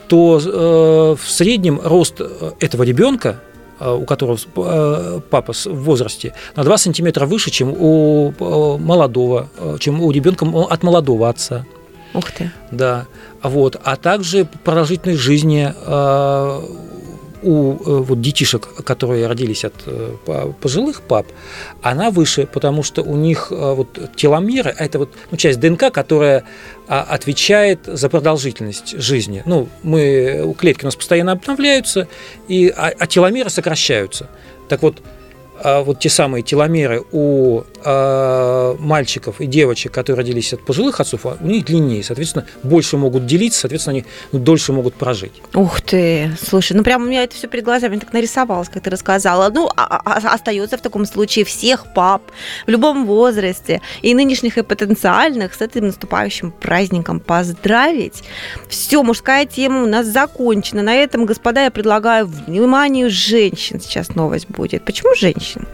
то 0.09 0.39
э, 0.39 1.17
в 1.21 1.31
среднем 1.31 1.81
рост 1.83 2.17
э, 2.19 2.53
этого 2.61 2.83
ребенка 2.83 3.41
у 3.81 4.05
которого 4.05 4.39
папа 5.31 5.53
в 5.53 5.67
возрасте 5.67 6.33
на 6.55 6.63
2 6.63 6.79
сантиметра 6.79 7.27
выше, 7.27 7.51
чем 7.51 7.75
у 7.77 8.33
молодого, 8.79 9.49
чем 9.81 10.01
у 10.01 10.13
ребенка 10.13 10.45
от 10.45 10.85
молодого 10.85 11.29
отца. 11.29 11.67
Ух 12.15 12.31
ты. 12.31 12.53
Да. 12.71 13.07
Вот. 13.43 13.77
А 13.83 13.97
также 13.97 14.47
продолжительность 14.63 15.21
жизни 15.21 15.75
у 17.45 17.75
э, 17.75 17.77
вот, 18.03 18.21
детишек, 18.21 18.69
которые 18.85 19.27
родились 19.27 19.65
от 19.65 19.75
э, 19.87 20.53
пожилых 20.61 21.03
пап, 21.03 21.27
она 21.83 22.11
выше, 22.11 22.49
потому 22.53 22.83
что 22.83 23.03
у 23.03 23.17
них 23.17 23.49
э, 23.51 23.75
вот, 23.75 24.17
теломеры, 24.17 24.75
а 24.77 24.85
это 24.85 24.99
вот 24.99 25.11
ну, 25.31 25.37
часть 25.37 25.61
ДНК, 25.61 25.93
которая 25.93 26.45
а, 26.89 27.03
отвечает 27.03 27.81
за 27.87 28.09
продолжительность 28.09 28.99
жизни. 28.99 29.43
Ну, 29.47 29.69
мы, 29.83 30.55
клетки 30.59 30.85
у 30.85 30.87
нас 30.87 30.97
постоянно 30.97 31.33
обновляются, 31.33 32.09
и, 32.49 32.73
а, 32.77 32.93
а 32.99 33.07
теломеры 33.07 33.51
сокращаются. 33.51 34.29
Так 34.69 34.83
вот, 34.83 35.03
вот 35.65 35.99
те 35.99 36.09
самые 36.11 36.43
теломеры 36.43 37.03
у 37.13 37.63
э, 37.85 38.77
мальчиков 38.79 39.41
и 39.41 39.47
девочек, 39.47 39.93
которые 39.93 40.21
родились 40.21 40.53
от 40.53 40.65
пожилых 40.65 41.01
отцов, 41.01 41.27
у 41.27 41.47
них 41.47 41.65
длиннее, 41.65 42.03
соответственно, 42.03 42.47
больше 42.63 42.97
могут 42.97 43.27
делиться, 43.27 43.61
соответственно, 43.61 43.97
они 43.97 44.05
ну, 44.33 44.39
дольше 44.39 44.73
могут 44.73 44.95
прожить. 44.95 45.33
Ух 45.55 45.81
ты, 45.81 46.31
слушай, 46.41 46.75
ну 46.75 46.83
прям 46.83 47.03
у 47.03 47.07
меня 47.07 47.25
это 47.25 47.35
все 47.35 47.49
перед 47.49 47.65
глазами 47.65 47.97
так 47.99 48.13
нарисовалось, 48.13 48.69
как 48.69 48.83
ты 48.83 48.91
рассказала. 48.91 49.51
Ну, 49.51 49.69
а, 49.77 50.01
а, 50.05 50.35
остается 50.35 50.77
в 50.77 50.81
таком 50.81 51.07
случае 51.07 51.45
всех 51.45 51.93
пап 51.95 52.23
в 52.67 52.71
любом 52.71 53.07
возрасте, 53.07 53.81
и 54.03 54.15
нынешних, 54.15 54.59
и 54.59 54.63
потенциальных, 54.63 55.55
с 55.55 55.61
этим 55.61 55.87
наступающим 55.87 56.51
праздником 56.51 57.21
поздравить. 57.21 58.25
Все, 58.69 59.03
мужская 59.03 59.47
тема 59.47 59.83
у 59.83 59.87
нас 59.87 60.07
закончена. 60.07 60.83
На 60.83 60.95
этом, 60.95 61.27
господа, 61.27 61.65
я 61.65 61.71
предлагаю 61.71 62.27
вниманию 62.27 63.11
женщин 63.11 63.81
сейчас 63.81 64.15
новость 64.15 64.49
будет. 64.49 64.85
Почему 64.85 65.15
женщин? 65.15 65.54
Женщин. 65.55 65.69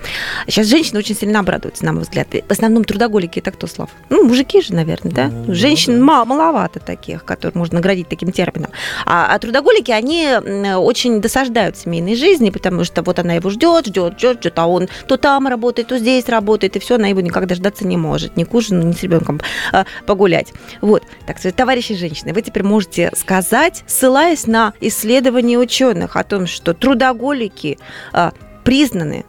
Сейчас 0.46 0.66
женщины 0.66 0.98
очень 0.98 1.16
сильно 1.16 1.40
обрадуются, 1.40 1.84
на 1.84 1.92
мой 1.92 2.02
взгляд. 2.02 2.28
В 2.30 2.50
основном 2.50 2.84
трудоголики 2.84 3.38
это 3.38 3.50
кто, 3.50 3.66
Слав? 3.66 3.90
Ну, 4.08 4.24
мужики 4.24 4.62
же, 4.62 4.74
наверное, 4.74 5.12
да? 5.12 5.28
Ну, 5.28 5.54
Женщин 5.54 6.02
мало, 6.02 6.24
маловато 6.24 6.80
таких, 6.80 7.24
которых 7.24 7.54
можно 7.54 7.76
наградить 7.76 8.08
таким 8.08 8.32
термином. 8.32 8.70
А, 9.06 9.34
а 9.34 9.38
трудоголики, 9.38 9.90
они 9.90 10.28
очень 10.76 11.20
досаждают 11.20 11.76
семейной 11.76 12.16
жизни, 12.16 12.50
потому 12.50 12.84
что 12.84 13.02
вот 13.02 13.18
она 13.18 13.34
его 13.34 13.50
ждет, 13.50 13.86
ждет, 13.86 14.18
ждет, 14.18 14.38
ждет, 14.38 14.58
а 14.58 14.66
он 14.66 14.88
то 15.06 15.16
там 15.16 15.46
работает, 15.46 15.88
то 15.88 15.98
здесь 15.98 16.28
работает, 16.28 16.76
и 16.76 16.78
все, 16.78 16.96
она 16.96 17.08
его 17.08 17.20
никак 17.20 17.46
дождаться 17.46 17.86
не 17.86 17.96
может, 17.96 18.36
ни 18.36 18.44
к 18.44 18.54
ужину, 18.54 18.82
ни 18.82 18.92
с 18.92 19.02
ребенком 19.02 19.40
а, 19.72 19.84
погулять. 20.06 20.52
Вот. 20.80 21.02
Так 21.26 21.38
что, 21.38 21.52
товарищи 21.52 21.94
женщины, 21.94 22.32
вы 22.32 22.42
теперь 22.42 22.62
можете 22.62 23.12
сказать, 23.16 23.84
ссылаясь 23.86 24.46
на 24.46 24.72
исследования 24.80 25.58
ученых 25.58 26.16
о 26.16 26.24
том, 26.24 26.46
что 26.46 26.74
трудоголики 26.74 27.78
а, 28.12 28.32
признаны 28.64 29.24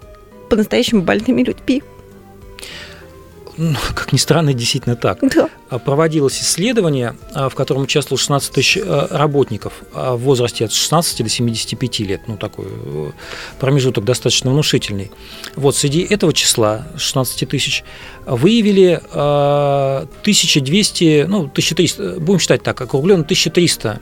по-настоящему 0.52 1.02
больными 1.02 1.42
людьми. 1.44 1.82
Ну, 3.58 3.76
как 3.96 4.12
ни 4.12 4.18
странно, 4.18 4.54
действительно 4.54 4.96
так. 4.96 5.20
Да. 5.36 5.50
А, 5.70 5.80
проводилось 5.80 6.42
исследование, 6.42 7.16
а, 7.34 7.48
в 7.48 7.56
котором 7.56 7.84
участвовало 7.84 8.20
16 8.20 8.52
тысяч 8.52 8.78
а, 8.84 9.08
работников 9.10 9.84
в 9.94 10.18
возрасте 10.18 10.66
от 10.66 10.74
16 10.74 11.24
до 11.24 11.30
75 11.30 12.00
лет. 12.00 12.22
Ну, 12.28 12.36
такой 12.36 12.66
э, 12.68 13.12
промежуток 13.60 14.04
достаточно 14.04 14.52
внушительный. 14.52 15.10
Вот 15.56 15.78
среди 15.78 16.02
этого 16.02 16.34
числа, 16.34 16.88
16 16.98 17.48
тысяч, 17.48 17.86
выявили 18.26 19.02
1200, 19.12 21.28
ну, 21.30 21.44
1300, 21.44 22.20
будем 22.20 22.40
считать 22.40 22.64
так, 22.64 22.82
округленно 22.82 23.24
1300 23.24 23.90
а, 23.90 24.00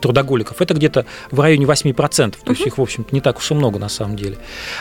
трудоголиков. 0.00 0.60
Это 0.60 0.74
где-то 0.74 1.06
в 1.30 1.40
районе 1.40 1.66
8%, 1.66 2.34
то 2.44 2.52
есть 2.52 2.66
их, 2.66 2.78
в 2.78 2.82
общем-то, 2.82 3.14
не 3.14 3.20
так 3.20 3.38
уж 3.38 3.50
и 3.50 3.54
много 3.54 3.78
на 3.78 3.88
самом 3.88 4.16
деле. 4.16 4.38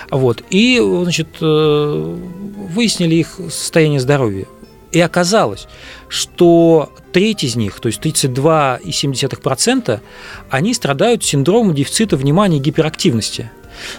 Вот. 0.10 0.44
И, 0.50 0.80
значит, 0.80 1.28
э, 1.42 2.18
выяснили 2.70 3.16
их 3.16 3.40
состояние 3.50 4.00
здоровья. 4.00 4.46
И 4.92 5.00
оказалось, 5.00 5.68
что 6.08 6.92
треть 7.12 7.44
из 7.44 7.56
них, 7.56 7.80
то 7.80 7.88
есть 7.88 8.00
32,7%, 8.00 10.00
они 10.50 10.74
страдают 10.76 11.24
синдромом 11.24 11.74
дефицита 11.74 12.16
внимания 12.16 12.58
и 12.58 12.60
гиперактивности. 12.60 13.50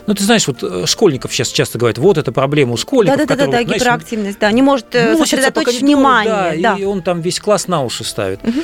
Ну, 0.07 0.15
ты 0.15 0.23
знаешь, 0.23 0.47
вот 0.47 0.63
э, 0.63 0.87
школьников 0.87 1.33
сейчас 1.33 1.49
часто 1.49 1.79
говорят, 1.79 1.99
вот 1.99 2.17
это 2.17 2.31
проблема 2.31 2.75
у 2.75 2.77
школьников. 2.77 3.19
Да, 3.19 3.27
да, 3.27 3.35
да, 3.35 3.47
да, 3.47 3.53
да, 3.53 3.65
гиперактивность, 3.65 4.39
да, 4.39 4.53
не 4.53 4.63
может 4.63 4.95
э, 4.95 5.17
сосредоточить 5.17 5.83
внимание. 5.83 6.63
Да, 6.63 6.75
да, 6.75 6.79
и 6.79 6.85
он 6.85 7.03
там 7.03 7.21
весь 7.21 7.41
класс 7.41 7.67
на 7.67 7.83
уши 7.83 8.05
ставит. 8.05 8.41
Угу. 8.45 8.61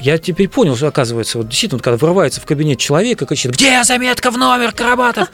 Я 0.00 0.18
теперь 0.18 0.48
понял, 0.48 0.76
что, 0.76 0.88
оказывается, 0.88 1.38
вот 1.38 1.48
действительно, 1.48 1.78
вот, 1.78 1.84
когда 1.84 1.96
врывается 1.96 2.40
в 2.40 2.46
кабинет 2.46 2.78
человек 2.78 3.22
и 3.22 3.26
кричит, 3.26 3.52
где 3.52 3.82
заметка 3.84 4.30
в 4.30 4.38
номер, 4.38 4.72
Карабатов? 4.72 5.28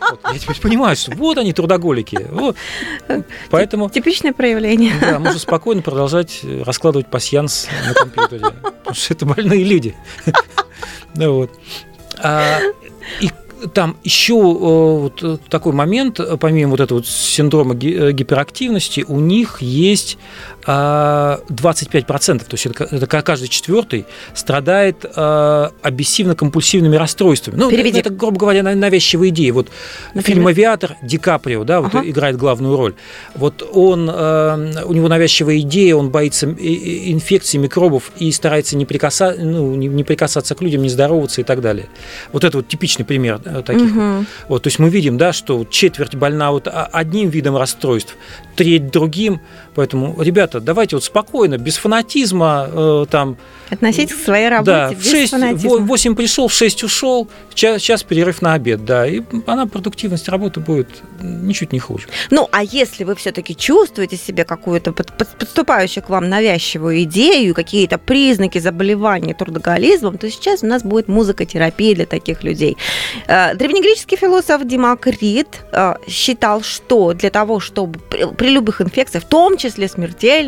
Вот, 0.00 0.20
я 0.32 0.38
теперь 0.38 0.58
понимаю, 0.60 0.96
что 0.96 1.12
вот 1.12 1.36
они, 1.36 1.52
трудоголики. 1.52 2.26
Вот. 2.30 2.56
Поэтому... 3.50 3.90
Типичное 3.90 4.32
проявление. 4.32 4.94
Да, 5.00 5.18
можно 5.18 5.38
спокойно 5.38 5.82
продолжать 5.82 6.40
раскладывать 6.64 7.08
пасьянс 7.08 7.68
на 7.86 7.94
компьютере. 7.94 8.46
Потому 8.62 8.94
что 8.94 9.14
это 9.14 9.26
больные 9.26 9.64
люди. 9.64 9.94
Ну 11.14 11.34
вот. 11.34 11.50
А, 12.22 12.60
и 13.20 13.30
там 13.74 13.98
еще 14.04 14.34
вот 14.34 15.48
такой 15.50 15.72
момент, 15.72 16.20
помимо 16.40 16.70
вот 16.70 16.80
этого 16.80 16.98
вот 16.98 17.06
синдрома 17.08 17.74
гиперактивности, 17.74 19.04
у 19.06 19.18
них 19.20 19.60
есть 19.60 20.16
25%, 20.68 22.38
то 22.38 22.44
есть 22.52 22.66
это, 22.66 22.84
это 22.84 23.06
каждый 23.06 23.48
четвертый 23.48 24.04
страдает 24.34 25.02
э, 25.04 25.68
обессивно-компульсивными 25.82 26.96
расстройствами. 26.96 27.56
Ну, 27.56 27.70
Переведи. 27.70 28.00
это, 28.00 28.10
грубо 28.10 28.38
говоря, 28.38 28.62
навязчивая 28.62 29.28
идея. 29.30 29.54
Вот 29.54 29.68
Например? 30.12 30.24
фильм 30.26 30.46
«Авиатор» 30.46 30.96
Ди 31.00 31.16
Каприо, 31.16 31.64
да, 31.64 31.80
вот 31.80 31.94
ага. 31.94 32.08
играет 32.08 32.36
главную 32.36 32.76
роль. 32.76 32.94
Вот 33.34 33.66
он, 33.72 34.10
э, 34.12 34.84
у 34.84 34.92
него 34.92 35.08
навязчивая 35.08 35.58
идея, 35.60 35.96
он 35.96 36.10
боится 36.10 36.46
инфекций, 36.46 37.58
микробов 37.58 38.12
и 38.18 38.30
старается 38.30 38.76
не, 38.76 38.84
прикаса, 38.84 39.36
ну, 39.38 39.74
не, 39.74 39.88
не 39.88 40.04
прикасаться 40.04 40.54
к 40.54 40.60
людям, 40.60 40.82
не 40.82 40.90
здороваться 40.90 41.40
и 41.40 41.44
так 41.44 41.62
далее. 41.62 41.88
Вот 42.32 42.44
это 42.44 42.58
вот 42.58 42.68
типичный 42.68 43.06
пример 43.06 43.38
таких. 43.38 43.96
Угу. 43.96 44.26
Вот, 44.48 44.62
то 44.64 44.66
есть 44.66 44.78
мы 44.78 44.90
видим, 44.90 45.16
да, 45.16 45.32
что 45.32 45.64
четверть 45.64 46.14
больна 46.14 46.50
вот 46.50 46.68
одним 46.70 47.30
видом 47.30 47.56
расстройств, 47.56 48.16
треть 48.54 48.90
другим. 48.90 49.40
Поэтому, 49.74 50.20
ребята, 50.20 50.57
давайте 50.60 50.96
вот 50.96 51.04
спокойно, 51.04 51.58
без 51.58 51.76
фанатизма, 51.76 52.68
э, 52.70 53.06
там... 53.10 53.36
Относитесь 53.70 54.16
к 54.16 54.24
своей 54.24 54.48
работе 54.48 54.70
да, 54.70 54.90
без 54.90 54.98
в 54.98 55.10
6, 55.10 55.30
фанатизма. 55.30 55.76
В 55.78 55.86
8 55.86 56.14
пришел, 56.14 56.48
в 56.48 56.52
6 56.52 56.84
ушел, 56.84 57.28
час, 57.54 57.82
час 57.82 58.02
перерыв 58.02 58.40
на 58.42 58.54
обед, 58.54 58.84
да, 58.84 59.06
и 59.06 59.22
она, 59.46 59.66
продуктивность 59.66 60.28
работы 60.28 60.60
будет 60.60 60.88
ничуть 61.20 61.72
не 61.72 61.78
хуже. 61.78 62.08
Ну, 62.30 62.48
а 62.52 62.62
если 62.62 63.04
вы 63.04 63.14
все-таки 63.14 63.54
чувствуете 63.54 64.16
себе 64.16 64.44
какую-то 64.44 64.92
подступающую 64.92 66.02
к 66.02 66.08
вам 66.08 66.28
навязчивую 66.28 67.02
идею, 67.02 67.54
какие-то 67.54 67.98
признаки 67.98 68.58
заболевания 68.58 69.34
трудоголизмом, 69.34 70.18
то 70.18 70.30
сейчас 70.30 70.62
у 70.62 70.66
нас 70.66 70.82
будет 70.82 71.08
музыкотерапия 71.08 71.94
для 71.94 72.06
таких 72.06 72.44
людей. 72.44 72.76
Э, 73.26 73.54
древнегреческий 73.54 74.16
философ 74.16 74.64
Демокрит 74.64 75.48
э, 75.72 75.94
считал, 76.08 76.62
что 76.62 77.12
для 77.12 77.30
того, 77.30 77.60
чтобы 77.60 77.98
при 77.98 78.50
любых 78.50 78.80
инфекциях, 78.80 79.24
в 79.24 79.28
том 79.28 79.56
числе 79.56 79.88
смертельных, 79.88 80.47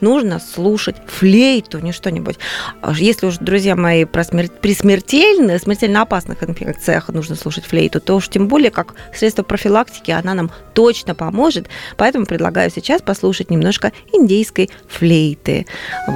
нужно 0.00 0.40
слушать 0.40 0.96
флейту, 1.06 1.78
не 1.80 1.92
что-нибудь. 1.92 2.38
А 2.82 2.92
если 2.92 3.26
уж, 3.26 3.36
друзья 3.38 3.76
мои, 3.76 4.04
про 4.04 4.24
смерть, 4.24 4.52
при 4.60 4.74
смертельных, 4.74 5.62
смертельно 5.62 6.02
опасных 6.02 6.42
инфекциях 6.42 7.08
нужно 7.08 7.36
слушать 7.36 7.64
флейту, 7.64 8.00
то 8.00 8.16
уж 8.16 8.28
тем 8.28 8.48
более 8.48 8.70
как 8.70 8.94
средство 9.14 9.42
профилактики 9.42 10.10
она 10.10 10.34
нам 10.34 10.50
точно 10.74 11.14
поможет. 11.14 11.68
Поэтому 11.96 12.26
предлагаю 12.26 12.70
сейчас 12.70 13.02
послушать 13.02 13.50
немножко 13.50 13.92
индейской 14.12 14.70
флейты. 14.88 15.66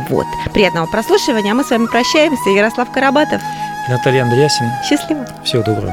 Вот. 0.09 0.27
Приятного 0.53 0.87
прослушивания. 0.87 1.53
А 1.53 1.55
мы 1.55 1.65
с 1.65 1.71
вами 1.71 1.87
прощаемся. 1.87 2.51
Ярослав 2.51 2.93
Карабатов. 2.93 3.41
Наталья 3.89 4.23
Андреасин. 4.23 4.67
Счастливо. 4.89 5.27
Всего 5.45 5.63
доброго. 5.63 5.93